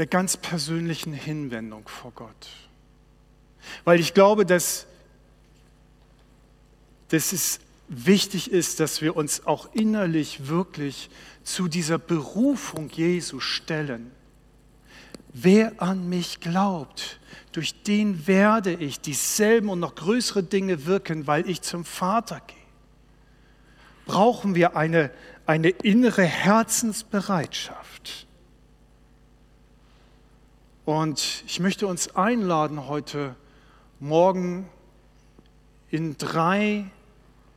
der 0.00 0.06
ganz 0.06 0.38
persönlichen 0.38 1.12
Hinwendung 1.12 1.86
vor 1.86 2.10
Gott. 2.12 2.48
Weil 3.84 4.00
ich 4.00 4.14
glaube, 4.14 4.46
dass, 4.46 4.86
dass 7.08 7.34
es 7.34 7.60
wichtig 7.86 8.50
ist, 8.50 8.80
dass 8.80 9.02
wir 9.02 9.14
uns 9.14 9.46
auch 9.46 9.74
innerlich 9.74 10.48
wirklich 10.48 11.10
zu 11.44 11.68
dieser 11.68 11.98
Berufung 11.98 12.88
Jesu 12.88 13.40
stellen. 13.40 14.10
Wer 15.34 15.82
an 15.82 16.08
mich 16.08 16.40
glaubt, 16.40 17.20
durch 17.52 17.82
den 17.82 18.26
werde 18.26 18.72
ich 18.72 19.02
dieselben 19.02 19.68
und 19.68 19.80
noch 19.80 19.96
größere 19.96 20.42
Dinge 20.42 20.86
wirken, 20.86 21.26
weil 21.26 21.46
ich 21.46 21.60
zum 21.60 21.84
Vater 21.84 22.40
gehe. 22.46 22.56
Brauchen 24.06 24.54
wir 24.54 24.78
eine, 24.78 25.10
eine 25.44 25.68
innere 25.68 26.24
Herzensbereitschaft. 26.24 27.79
Und 30.84 31.44
ich 31.46 31.60
möchte 31.60 31.86
uns 31.86 32.14
einladen 32.16 32.88
heute 32.88 33.36
Morgen 34.00 34.68
in 35.90 36.16
drei 36.16 36.86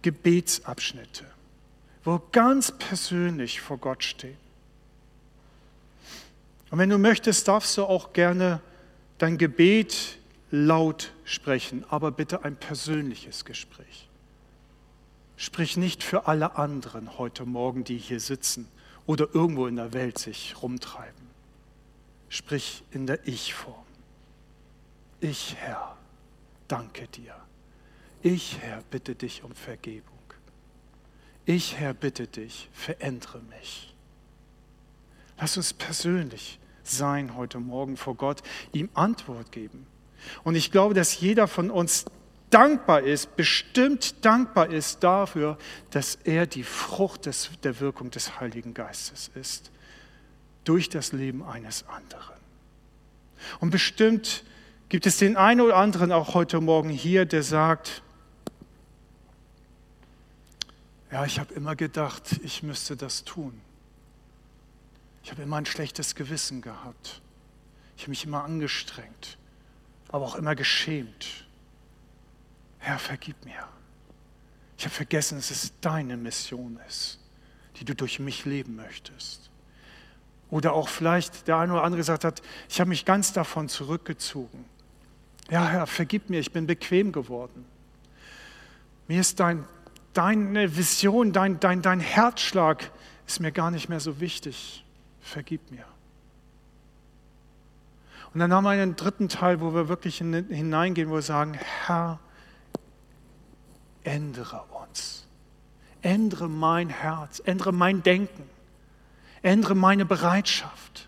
Gebetsabschnitte 0.02 1.26
wo 2.04 2.22
ganz 2.32 2.72
persönlich 2.72 3.62
vor 3.62 3.78
Gott 3.78 4.04
stehen. 4.04 4.38
Und 6.70 6.80
wenn 6.80 6.90
du 6.90 6.98
möchtest, 6.98 7.48
darfst 7.48 7.78
du 7.78 7.84
auch 7.84 8.14
gerne 8.14 8.62
dein 9.18 9.38
Gebet 9.38 10.18
laut 10.52 11.14
sprechen, 11.24 11.86
aber 11.90 12.12
bitte 12.12 12.44
ein 12.44 12.56
persönliches 12.56 13.46
Gespräch. 13.46 14.10
Sprich 15.38 15.78
nicht 15.78 16.04
für 16.04 16.28
alle 16.28 16.58
anderen 16.58 17.18
heute 17.18 17.46
Morgen, 17.46 17.84
die 17.84 17.98
hier 17.98 18.20
sitzen 18.20 18.68
oder 19.06 19.28
irgendwo 19.34 19.68
in 19.68 19.76
der 19.76 19.94
Welt 19.94 20.18
sich 20.18 20.56
rumtreiben. 20.62 21.23
Sprich 22.34 22.84
in 22.90 23.06
der 23.06 23.28
Ich-Form. 23.28 23.86
Ich, 25.20 25.56
Herr, 25.56 25.96
danke 26.68 27.08
dir. 27.08 27.36
Ich, 28.24 28.58
Herr, 28.60 28.82
bitte 28.90 29.14
dich 29.14 29.44
um 29.44 29.54
Vergebung. 29.54 30.18
Ich, 31.46 31.78
Herr, 31.78 31.94
bitte 31.94 32.26
dich, 32.26 32.70
verändere 32.74 33.40
mich. 33.52 33.94
Lass 35.40 35.58
uns 35.58 35.74
persönlich 35.74 36.58
sein 36.82 37.36
heute 37.36 37.60
Morgen 37.60 37.98
vor 37.98 38.16
Gott, 38.16 38.42
ihm 38.72 38.90
Antwort 38.96 39.52
geben. 39.52 39.86
Und 40.44 40.56
ich 40.56 40.72
glaube, 40.72 40.96
dass 40.96 41.20
jeder 41.20 41.48
von 41.48 41.70
uns 41.70 42.06
dankbar 42.50 43.02
ist, 43.02 43.36
bestimmt 43.36 44.26
dankbar 44.26 44.72
ist 44.72 45.04
dafür, 45.04 45.60
dass 45.92 46.18
er 46.24 46.48
die 46.48 46.64
Frucht 46.64 47.28
des, 47.28 47.52
der 47.62 47.80
Wirkung 47.80 48.10
des 48.10 48.40
Heiligen 48.40 48.74
Geistes 48.74 49.30
ist, 49.36 49.70
durch 50.64 50.90
das 50.90 51.12
Leben 51.12 51.44
eines 51.44 51.88
anderen. 51.88 52.38
Und 53.60 53.70
bestimmt 53.72 54.44
gibt 54.90 55.06
es 55.06 55.18
den 55.18 55.38
einen 55.38 55.62
oder 55.62 55.76
anderen 55.78 56.12
auch 56.12 56.34
heute 56.34 56.62
Morgen 56.62 56.90
hier, 56.90 57.26
der 57.26 57.44
sagt, 57.44 58.04
Ja, 61.14 61.26
ich 61.26 61.38
habe 61.40 61.54
immer 61.54 61.76
gedacht, 61.76 62.40
ich 62.42 62.64
müsste 62.64 62.98
das 62.98 63.24
tun. 63.24 63.62
Ich 65.24 65.30
habe 65.30 65.44
immer 65.44 65.58
ein 65.58 65.66
schlechtes 65.68 66.16
Gewissen 66.16 66.60
gehabt. 66.60 67.22
Ich 67.96 68.04
habe 68.04 68.10
mich 68.10 68.26
immer 68.26 68.44
angestrengt, 68.44 69.38
aber 70.10 70.26
auch 70.26 70.34
immer 70.34 70.56
geschämt. 70.56 71.46
Herr, 72.80 72.98
vergib 72.98 73.46
mir. 73.46 73.68
Ich 74.80 74.86
habe 74.86 74.96
vergessen, 74.96 75.38
dass 75.38 75.52
es 75.52 75.72
deine 75.82 76.18
Mission 76.18 76.80
ist, 76.88 77.20
die 77.76 77.86
du 77.86 77.94
durch 77.94 78.18
mich 78.18 78.46
leben 78.46 78.76
möchtest. 78.76 79.52
Oder 80.54 80.74
auch 80.74 80.88
vielleicht 80.88 81.48
der 81.48 81.58
eine 81.58 81.74
oder 81.74 81.84
andere 81.84 81.98
gesagt 81.98 82.24
hat, 82.24 82.44
ich 82.70 82.80
habe 82.80 82.90
mich 82.90 83.06
ganz 83.06 83.34
davon 83.34 83.70
zurückgezogen. 83.70 84.66
Ja, 85.50 85.66
Herr, 85.68 85.88
vergib 85.88 86.30
mir, 86.30 86.40
ich 86.40 86.52
bin 86.52 86.68
bequem 86.68 87.12
geworden. 87.12 87.66
Mir 89.08 89.20
ist 89.20 89.40
dein 89.40 89.66
deine 90.14 90.78
Vision, 90.78 91.34
dein, 91.34 91.60
dein, 91.60 91.82
dein 91.82 92.00
Herzschlag 92.00 92.92
ist 93.26 93.40
mir 93.40 93.52
gar 93.52 93.72
nicht 93.72 93.90
mehr 93.90 94.00
so 94.00 94.20
wichtig. 94.20 94.86
Vergib 95.22 95.72
mir. 95.72 95.86
Und 98.32 98.40
dann 98.40 98.54
haben 98.54 98.64
wir 98.64 98.70
einen 98.70 98.96
dritten 98.96 99.30
Teil, 99.30 99.60
wo 99.60 99.74
wir 99.74 99.90
wirklich 99.90 100.20
hineingehen, 100.20 101.10
wo 101.10 101.16
wir 101.16 101.24
sagen, 101.24 101.58
Herr, 101.88 102.20
ändere 104.04 104.62
uns. 104.84 105.26
Ändere 106.04 106.48
mein 106.48 106.90
Herz, 106.90 107.42
ändere 107.44 107.72
mein 107.72 108.04
Denken, 108.04 108.53
ändere 109.44 109.76
meine 109.76 110.06
Bereitschaft, 110.06 111.08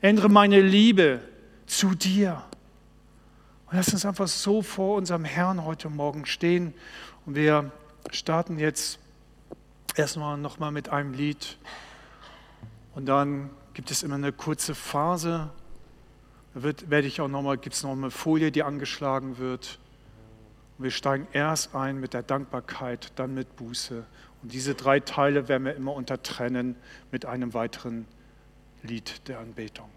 ändere 0.00 0.28
meine 0.28 0.60
Liebe 0.60 1.20
zu 1.66 1.94
dir. 1.94 2.42
Und 3.66 3.76
lass 3.76 3.92
uns 3.94 4.04
einfach 4.04 4.28
so 4.28 4.60
vor 4.60 4.96
unserem 4.96 5.24
Herrn 5.24 5.64
heute 5.64 5.88
Morgen 5.88 6.26
stehen 6.26 6.74
und 7.24 7.34
wir 7.34 7.72
starten 8.10 8.58
jetzt 8.58 8.98
erstmal 9.96 10.36
nochmal 10.36 10.72
mit 10.72 10.90
einem 10.90 11.14
Lied 11.14 11.56
und 12.94 13.06
dann 13.06 13.50
gibt 13.74 13.90
es 13.90 14.02
immer 14.02 14.16
eine 14.16 14.32
kurze 14.32 14.74
Phase. 14.74 15.50
Da 16.54 16.62
wird, 16.62 16.90
werde 16.90 17.06
ich 17.06 17.20
auch 17.20 17.28
noch 17.28 17.42
mal, 17.42 17.56
gibt 17.56 17.74
es 17.74 17.82
noch 17.82 17.92
eine 17.92 18.10
Folie, 18.10 18.52
die 18.52 18.62
angeschlagen 18.62 19.38
wird. 19.38 19.78
Und 20.76 20.84
wir 20.84 20.90
steigen 20.90 21.26
erst 21.32 21.74
ein 21.74 21.98
mit 21.98 22.12
der 22.12 22.22
Dankbarkeit, 22.22 23.12
dann 23.16 23.32
mit 23.32 23.56
Buße. 23.56 24.04
Und 24.42 24.52
diese 24.52 24.74
drei 24.74 25.00
Teile 25.00 25.48
werden 25.48 25.64
wir 25.64 25.74
immer 25.74 25.94
untertrennen 25.94 26.76
mit 27.10 27.24
einem 27.26 27.54
weiteren 27.54 28.06
Lied 28.82 29.28
der 29.28 29.38
Anbetung. 29.38 29.88